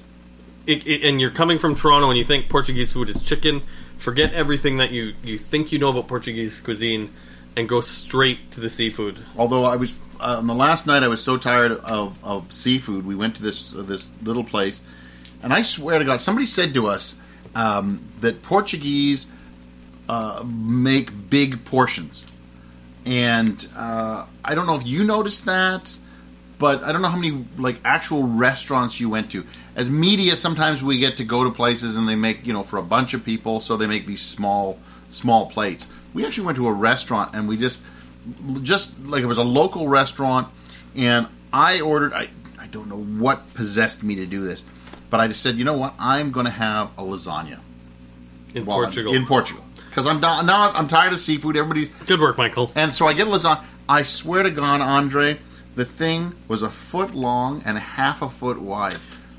it, 0.65 0.85
it, 0.87 1.03
and 1.07 1.21
you're 1.21 1.29
coming 1.29 1.59
from 1.59 1.75
Toronto 1.75 2.09
and 2.09 2.17
you 2.17 2.23
think 2.25 2.49
Portuguese 2.49 2.91
food 2.91 3.09
is 3.09 3.21
chicken, 3.23 3.61
forget 3.99 4.33
everything 4.33 4.77
that 4.77 4.89
you, 4.91 5.13
you 5.23 5.37
think 5.37 5.71
you 5.71 5.77
know 5.77 5.89
about 5.89 6.07
Portuguese 6.07 6.59
cuisine 6.59 7.13
and 7.55 7.69
go 7.69 7.79
straight 7.81 8.49
to 8.51 8.59
the 8.59 8.69
seafood. 8.71 9.17
Although 9.37 9.63
I 9.63 9.75
was 9.75 9.93
uh, 10.19 10.37
on 10.37 10.47
the 10.47 10.55
last 10.55 10.87
night, 10.87 11.03
I 11.03 11.07
was 11.07 11.23
so 11.23 11.37
tired 11.37 11.71
of, 11.71 12.17
of 12.23 12.51
seafood. 12.51 13.05
We 13.05 13.15
went 13.15 13.35
to 13.37 13.41
this 13.41 13.75
uh, 13.75 13.81
this 13.81 14.11
little 14.23 14.43
place, 14.43 14.81
and 15.43 15.53
I 15.53 15.61
swear 15.61 15.99
to 15.99 16.05
God, 16.05 16.21
somebody 16.21 16.47
said 16.47 16.73
to 16.73 16.87
us 16.87 17.15
um, 17.53 18.01
that 18.21 18.41
Portuguese 18.41 19.27
uh, 20.09 20.43
make 20.45 21.29
big 21.29 21.65
portions, 21.65 22.25
and 23.05 23.67
uh, 23.75 24.25
I 24.43 24.55
don't 24.55 24.65
know 24.65 24.75
if 24.75 24.85
you 24.85 25.03
noticed 25.03 25.45
that, 25.45 25.97
but 26.57 26.83
I 26.83 26.91
don't 26.91 27.01
know 27.01 27.09
how 27.09 27.17
many 27.17 27.45
like 27.57 27.77
actual 27.83 28.23
restaurants 28.23 28.99
you 28.99 29.09
went 29.09 29.31
to. 29.31 29.45
As 29.75 29.89
media, 29.89 30.35
sometimes 30.35 30.81
we 30.81 30.97
get 30.97 31.15
to 31.15 31.25
go 31.25 31.43
to 31.43 31.51
places 31.51 31.97
and 31.97 32.07
they 32.07 32.15
make 32.15 32.45
you 32.47 32.53
know 32.53 32.63
for 32.63 32.77
a 32.77 32.83
bunch 32.83 33.13
of 33.13 33.23
people, 33.23 33.61
so 33.61 33.77
they 33.77 33.87
make 33.87 34.05
these 34.05 34.21
small 34.21 34.79
small 35.09 35.47
plates. 35.47 35.87
We 36.13 36.25
actually 36.25 36.45
went 36.45 36.57
to 36.57 36.67
a 36.67 36.73
restaurant 36.73 37.35
and 37.35 37.47
we 37.47 37.57
just 37.57 37.81
just 38.61 38.99
like 39.05 39.23
it 39.23 39.27
was 39.27 39.37
a 39.37 39.43
local 39.43 39.87
restaurant, 39.87 40.47
and 40.95 41.27
I 41.53 41.81
ordered. 41.81 42.13
I 42.13 42.29
I 42.59 42.67
don't 42.67 42.89
know 42.89 43.01
what 43.23 43.53
possessed 43.53 44.03
me 44.03 44.15
to 44.15 44.25
do 44.25 44.43
this, 44.43 44.63
but 45.09 45.19
I 45.19 45.27
just 45.27 45.41
said, 45.41 45.55
you 45.55 45.63
know 45.63 45.77
what, 45.77 45.93
I'm 45.99 46.31
going 46.31 46.45
to 46.47 46.51
have 46.51 46.89
a 46.97 47.03
lasagna 47.03 47.59
In 48.55 48.65
while 48.65 48.77
I'm- 48.79 48.85
Portugal. 48.87 49.13
In 49.13 49.25
Portugal, 49.25 49.63
because 49.89 50.07
I'm 50.07 50.19
not, 50.19 50.45
now 50.45 50.71
I'm 50.71 50.87
tired 50.87 51.13
of 51.13 51.21
seafood. 51.21 51.55
Everybody, 51.55 51.91
Good 52.07 52.19
work, 52.19 52.37
Michael. 52.37 52.71
and 52.75 52.91
so 52.91 53.07
I 53.07 53.13
get 53.13 53.27
a 53.27 53.29
lasagna. 53.29 53.63
I 53.87 54.01
swear 54.03 54.41
to 54.43 54.49
God, 54.51 54.81
Andre, 54.81 55.37
the 55.75 55.85
thing 55.85 56.33
was 56.47 56.63
a 56.63 56.69
foot 56.69 57.13
long 57.13 57.61
and 57.65 57.77
a 57.77 57.81
half 57.81 58.21
a 58.23 58.29
foot 58.29 58.59
wide. 58.59 58.95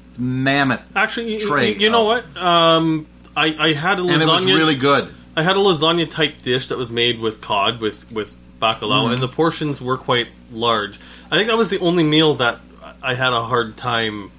It's 0.07 0.18
mammoth, 0.20 0.90
Actually, 0.96 1.33
you, 1.35 1.40
Tray 1.40 1.72
you, 1.72 1.81
you 1.81 1.90
know 1.90 2.11
of- 2.12 2.25
what? 2.35 2.42
Um, 2.42 3.07
I, 3.37 3.46
I 3.59 3.72
had 3.75 3.99
a 3.99 4.03
lasagna. 4.03 4.12
and 4.14 4.22
it 4.22 4.27
was 4.29 4.46
really 4.46 4.77
good. 4.77 5.12
I 5.37 5.42
had 5.42 5.57
a 5.57 5.61
lasagna 5.61 6.09
type 6.11 6.40
dish 6.42 6.68
that 6.68 6.79
was 6.79 6.90
made 6.90 7.18
with 7.18 7.40
cod 7.42 7.81
with 7.81 8.11
with 8.12 8.37
bacalao, 8.61 9.05
Mm-hmm. 9.05 9.12
and 9.14 9.23
the 9.23 9.29
portions 9.29 9.81
were 9.81 9.97
quite 9.99 10.29
large. 10.53 10.99
I 11.31 11.37
think 11.37 11.49
that 11.49 11.57
was 11.57 11.71
the 11.71 11.79
only 11.81 12.03
meal 12.03 12.35
that 12.37 12.59
I 13.03 13.14
had 13.14 13.33
a 13.33 13.42
hard 13.42 13.77
time 13.77 14.31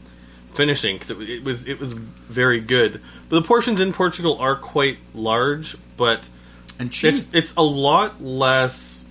finishing 0.53 0.95
because 0.97 1.11
it, 1.11 1.29
it 1.29 1.43
was 1.43 1.67
it 1.67 1.79
was 1.79 1.93
very 1.93 2.59
good. 2.59 3.01
But 3.29 3.41
the 3.41 3.47
portions 3.47 3.79
in 3.79 3.93
Portugal 3.93 4.37
are 4.39 4.55
quite 4.55 4.97
large, 5.13 5.75
but 5.97 6.27
And 6.79 6.91
cheap. 6.91 7.13
it's 7.13 7.27
it's 7.33 7.53
a 7.55 7.61
lot 7.61 8.21
less 8.23 9.05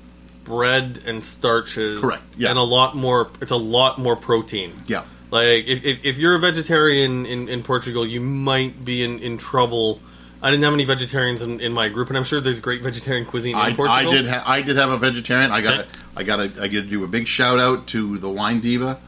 bread 0.44 1.00
and 1.06 1.22
starches, 1.24 2.00
Correct, 2.00 2.22
yeah. 2.36 2.50
and 2.50 2.58
a 2.58 2.62
lot 2.62 2.96
more. 2.96 3.28
It's 3.40 3.50
a 3.52 3.56
lot 3.56 3.98
more 3.98 4.16
protein. 4.16 4.72
yeah. 4.86 5.04
Like 5.30 5.66
if, 5.66 5.84
if, 5.84 6.04
if 6.04 6.18
you're 6.18 6.36
a 6.36 6.38
vegetarian 6.38 7.26
in, 7.26 7.48
in 7.48 7.64
Portugal, 7.64 8.06
you 8.06 8.20
might 8.20 8.84
be 8.84 9.02
in, 9.02 9.18
in 9.18 9.38
trouble. 9.38 10.00
I 10.42 10.50
didn't 10.50 10.64
have 10.64 10.74
any 10.74 10.84
vegetarians 10.84 11.42
in, 11.42 11.60
in 11.60 11.72
my 11.72 11.88
group, 11.88 12.08
and 12.08 12.16
I'm 12.16 12.24
sure 12.24 12.40
there's 12.40 12.60
great 12.60 12.82
vegetarian 12.82 13.24
cuisine 13.24 13.54
I, 13.54 13.70
in 13.70 13.76
Portugal. 13.76 14.10
I 14.12 14.14
did. 14.14 14.26
Ha- 14.26 14.42
I 14.46 14.62
did 14.62 14.76
have 14.76 14.90
a 14.90 14.98
vegetarian. 14.98 15.50
I 15.50 15.60
got. 15.60 15.80
Okay. 15.80 15.88
I 16.16 16.22
got. 16.22 16.40
I 16.40 16.68
got 16.68 16.70
to 16.70 16.82
do 16.82 17.04
a 17.04 17.08
big 17.08 17.26
shout 17.26 17.58
out 17.58 17.86
to 17.88 18.18
the 18.18 18.28
wine 18.28 18.60
diva. 18.60 18.98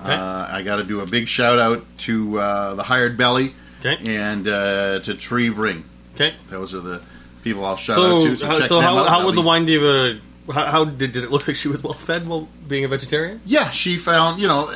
Okay. 0.00 0.14
Uh, 0.14 0.46
I 0.48 0.62
got 0.62 0.76
to 0.76 0.84
do 0.84 1.00
a 1.00 1.06
big 1.06 1.28
shout 1.28 1.58
out 1.58 1.84
to 1.98 2.38
uh, 2.40 2.74
the 2.74 2.82
hired 2.84 3.16
belly 3.16 3.52
Okay. 3.84 4.16
and 4.16 4.46
uh, 4.46 5.00
to 5.00 5.14
Tree 5.14 5.50
Ring. 5.50 5.84
Okay. 6.14 6.34
Those 6.48 6.74
are 6.74 6.80
the 6.80 7.02
people 7.42 7.64
I'll 7.64 7.76
shout 7.76 7.96
So, 7.96 8.16
out 8.18 8.22
to. 8.22 8.36
So, 8.36 8.46
how, 8.46 8.54
so 8.54 8.80
how, 8.80 8.98
out. 8.98 9.08
how 9.08 9.26
would 9.26 9.34
the 9.34 9.42
wine 9.42 9.66
diva? 9.66 10.18
How, 10.52 10.66
how 10.66 10.84
did, 10.84 11.12
did 11.12 11.24
it 11.24 11.30
look 11.30 11.46
like 11.46 11.56
she 11.56 11.68
was 11.68 11.82
well 11.82 11.92
fed 11.92 12.26
while 12.26 12.48
being 12.66 12.84
a 12.84 12.88
vegetarian? 12.88 13.40
Yeah, 13.44 13.70
she 13.70 13.96
found. 13.98 14.40
You 14.40 14.48
know, 14.48 14.72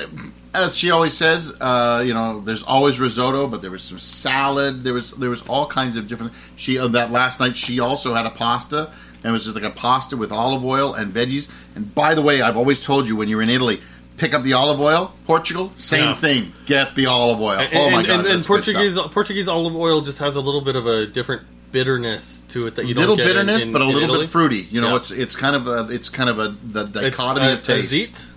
as 0.55 0.77
she 0.77 0.91
always 0.91 1.12
says, 1.15 1.57
uh, 1.61 2.03
you 2.07 2.12
know, 2.15 2.41
there's 2.41 2.62
always 2.62 3.01
risotto, 3.01 3.47
but 3.47 3.62
there 3.62 3.71
was 3.71 3.83
some 3.83 3.99
salad. 3.99 4.85
There 4.85 4.93
was 4.95 5.12
there 5.12 5.31
was 5.31 5.43
all 5.49 5.67
kinds 5.67 5.97
of 5.97 6.09
different. 6.09 6.33
She 6.57 6.79
on 6.79 6.93
that 6.93 7.11
last 7.11 7.41
night. 7.41 7.57
She 7.57 7.81
also 7.81 8.15
had 8.15 8.27
a 8.27 8.31
pasta, 8.31 8.91
and 9.17 9.25
it 9.25 9.33
was 9.33 9.45
just 9.45 9.55
like 9.57 9.65
a 9.65 9.71
pasta 9.75 10.17
with 10.17 10.31
olive 10.33 10.65
oil 10.65 10.95
and 10.95 11.12
veggies. 11.12 11.51
And 11.75 11.95
by 11.95 12.15
the 12.15 12.23
way, 12.23 12.43
I've 12.43 12.57
always 12.57 12.83
told 12.83 13.09
you 13.09 13.17
when 13.17 13.29
you're 13.29 13.43
in 13.43 13.51
Italy. 13.51 13.81
Pick 14.19 14.35
up 14.35 14.43
the 14.43 14.53
olive 14.53 14.79
oil. 14.79 15.12
Portugal, 15.27 15.73
same 15.75 16.01
Yeah. 16.11 16.15
thing. 16.15 16.53
Get 16.67 16.95
the 16.95 17.07
olive 17.07 17.41
oil. 17.41 17.59
And, 17.59 17.71
oh 17.75 17.91
my 17.91 17.99
and, 18.01 18.07
god, 18.07 18.19
and, 18.21 18.29
and 18.29 18.37
that's 18.38 18.47
good 18.47 18.62
stuff. 18.62 18.75
Portuguese 18.75 18.99
Portuguese 19.15 19.49
olive 19.49 19.75
oil 19.75 20.03
just 20.03 20.19
has 20.19 20.37
a 20.37 20.41
little 20.41 20.61
bit 20.61 20.77
of 20.77 20.87
a 20.87 21.07
different 21.07 21.43
bitterness 21.73 22.43
to 22.51 22.67
it 22.67 22.75
that 22.75 22.85
you 22.85 22.93
little 22.95 23.17
don't 23.17 23.25
get 23.27 23.31
in- 23.37 23.47
bitterness, 23.47 23.65
in- 23.65 23.73
but 23.73 23.81
a 23.81 23.85
little 23.87 24.03
Italy. 24.03 24.19
bit 24.21 24.29
fruity. 24.29 24.69
You 24.71 24.83
know, 24.83 24.91
Yeah. 24.91 24.97
it's 24.97 25.11
it's 25.12 25.35
kind 25.35 25.57
of 25.57 25.67
a 25.67 25.87
it's 25.91 26.11
kind 26.11 26.29
of 26.29 26.38
a 26.38 26.55
the 26.62 26.85
dichotomy 26.85 27.47
uh, 27.47 27.53
of 27.55 27.62
taste. 27.62 28.29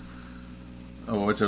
Oh, 1.09 1.25
what's 1.25 1.41
it? 1.41 1.45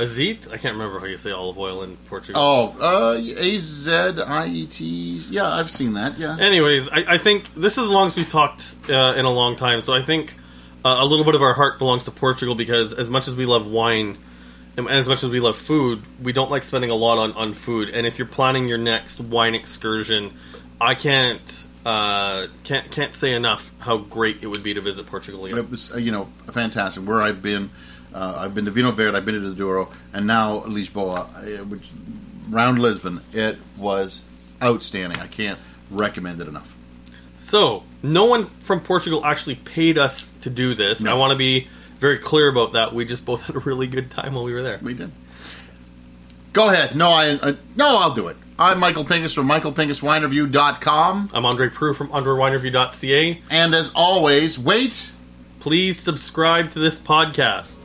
It? 0.00 0.04
Azit? 0.04 0.46
I 0.52 0.56
can't 0.56 0.74
remember 0.74 0.98
how 1.00 1.06
you 1.06 1.16
say 1.16 1.30
olive 1.30 1.58
oil 1.58 1.82
in 1.82 1.96
Portugal. 2.08 2.40
Oh, 2.40 2.76
uh, 2.80 3.18
A 3.18 3.58
Z 3.58 3.90
I 3.92 4.46
E 4.46 4.66
T. 4.66 5.18
Yeah, 5.30 5.48
I've 5.48 5.70
seen 5.70 5.94
that. 5.94 6.18
Yeah. 6.18 6.36
Anyways, 6.38 6.88
I, 6.88 7.14
I 7.14 7.18
think 7.18 7.52
this 7.54 7.78
is 7.78 7.86
the 7.86 7.92
longest 7.92 8.16
we've 8.16 8.28
talked 8.28 8.74
uh, 8.88 9.14
in 9.16 9.24
a 9.24 9.32
long 9.32 9.56
time. 9.56 9.80
So 9.80 9.94
I 9.94 10.02
think 10.02 10.34
uh, 10.84 10.96
a 10.98 11.04
little 11.04 11.24
bit 11.24 11.34
of 11.34 11.42
our 11.42 11.54
heart 11.54 11.78
belongs 11.78 12.04
to 12.06 12.10
Portugal 12.10 12.54
because 12.54 12.94
as 12.94 13.10
much 13.10 13.28
as 13.28 13.34
we 13.34 13.46
love 13.46 13.66
wine 13.66 14.16
and 14.76 14.88
as 14.88 15.08
much 15.08 15.22
as 15.24 15.30
we 15.30 15.40
love 15.40 15.56
food, 15.56 16.02
we 16.22 16.32
don't 16.32 16.50
like 16.50 16.62
spending 16.62 16.90
a 16.90 16.94
lot 16.94 17.18
on, 17.18 17.32
on 17.32 17.54
food. 17.54 17.90
And 17.90 18.06
if 18.06 18.18
you're 18.18 18.28
planning 18.28 18.68
your 18.68 18.78
next 18.78 19.20
wine 19.20 19.54
excursion, 19.54 20.32
I 20.80 20.94
can't 20.94 21.66
uh, 21.84 22.46
can't 22.64 22.90
can't 22.90 23.14
say 23.14 23.34
enough 23.34 23.72
how 23.78 23.98
great 23.98 24.42
it 24.42 24.46
would 24.46 24.62
be 24.62 24.74
to 24.74 24.80
visit 24.80 25.06
Portugal. 25.06 25.46
again. 25.46 25.58
It 25.58 25.70
was, 25.70 25.92
uh, 25.94 25.98
you 25.98 26.12
know, 26.12 26.26
fantastic. 26.52 27.06
Where 27.06 27.20
I've 27.22 27.42
been, 27.42 27.70
uh, 28.14 28.36
I've 28.38 28.54
been 28.54 28.64
to 28.64 28.70
Vinho 28.70 28.92
Verde, 28.94 29.16
I've 29.16 29.24
been 29.24 29.34
to 29.34 29.40
the 29.40 29.54
Douro, 29.54 29.90
and 30.12 30.26
now 30.26 30.60
Lisboa, 30.60 31.60
uh, 31.60 31.64
which 31.64 31.92
round 32.48 32.78
Lisbon. 32.78 33.20
It 33.32 33.58
was 33.76 34.22
outstanding. 34.62 35.18
I 35.18 35.26
can't 35.26 35.58
recommend 35.90 36.40
it 36.40 36.48
enough. 36.48 36.76
So, 37.38 37.84
no 38.02 38.26
one 38.26 38.46
from 38.46 38.80
Portugal 38.80 39.24
actually 39.24 39.54
paid 39.54 39.96
us 39.96 40.26
to 40.42 40.50
do 40.50 40.74
this. 40.74 41.02
No. 41.02 41.12
I 41.12 41.14
want 41.14 41.32
to 41.32 41.38
be 41.38 41.68
very 41.98 42.18
clear 42.18 42.48
about 42.48 42.72
that. 42.74 42.92
We 42.92 43.04
just 43.04 43.24
both 43.24 43.42
had 43.42 43.56
a 43.56 43.60
really 43.60 43.86
good 43.86 44.10
time 44.10 44.34
while 44.34 44.44
we 44.44 44.52
were 44.52 44.62
there. 44.62 44.78
We 44.82 44.94
did. 44.94 45.10
Go 46.52 46.68
ahead. 46.68 46.96
No, 46.96 47.10
I 47.10 47.30
uh, 47.30 47.52
no, 47.76 47.98
I'll 47.98 48.14
do 48.14 48.28
it. 48.28 48.36
I'm 48.58 48.78
Michael 48.78 49.04
Pinkus 49.04 49.34
from 49.34 49.48
MichaelPinkusWineReview.com. 49.48 51.30
I'm 51.32 51.46
Andre 51.46 51.68
Proulx 51.68 51.96
from 51.96 52.08
UnderWineReview.ca. 52.08 53.40
And 53.50 53.74
as 53.74 53.92
always, 53.94 54.58
wait. 54.58 55.12
Please 55.60 55.98
subscribe 55.98 56.70
to 56.72 56.78
this 56.78 56.98
podcast. 56.98 57.84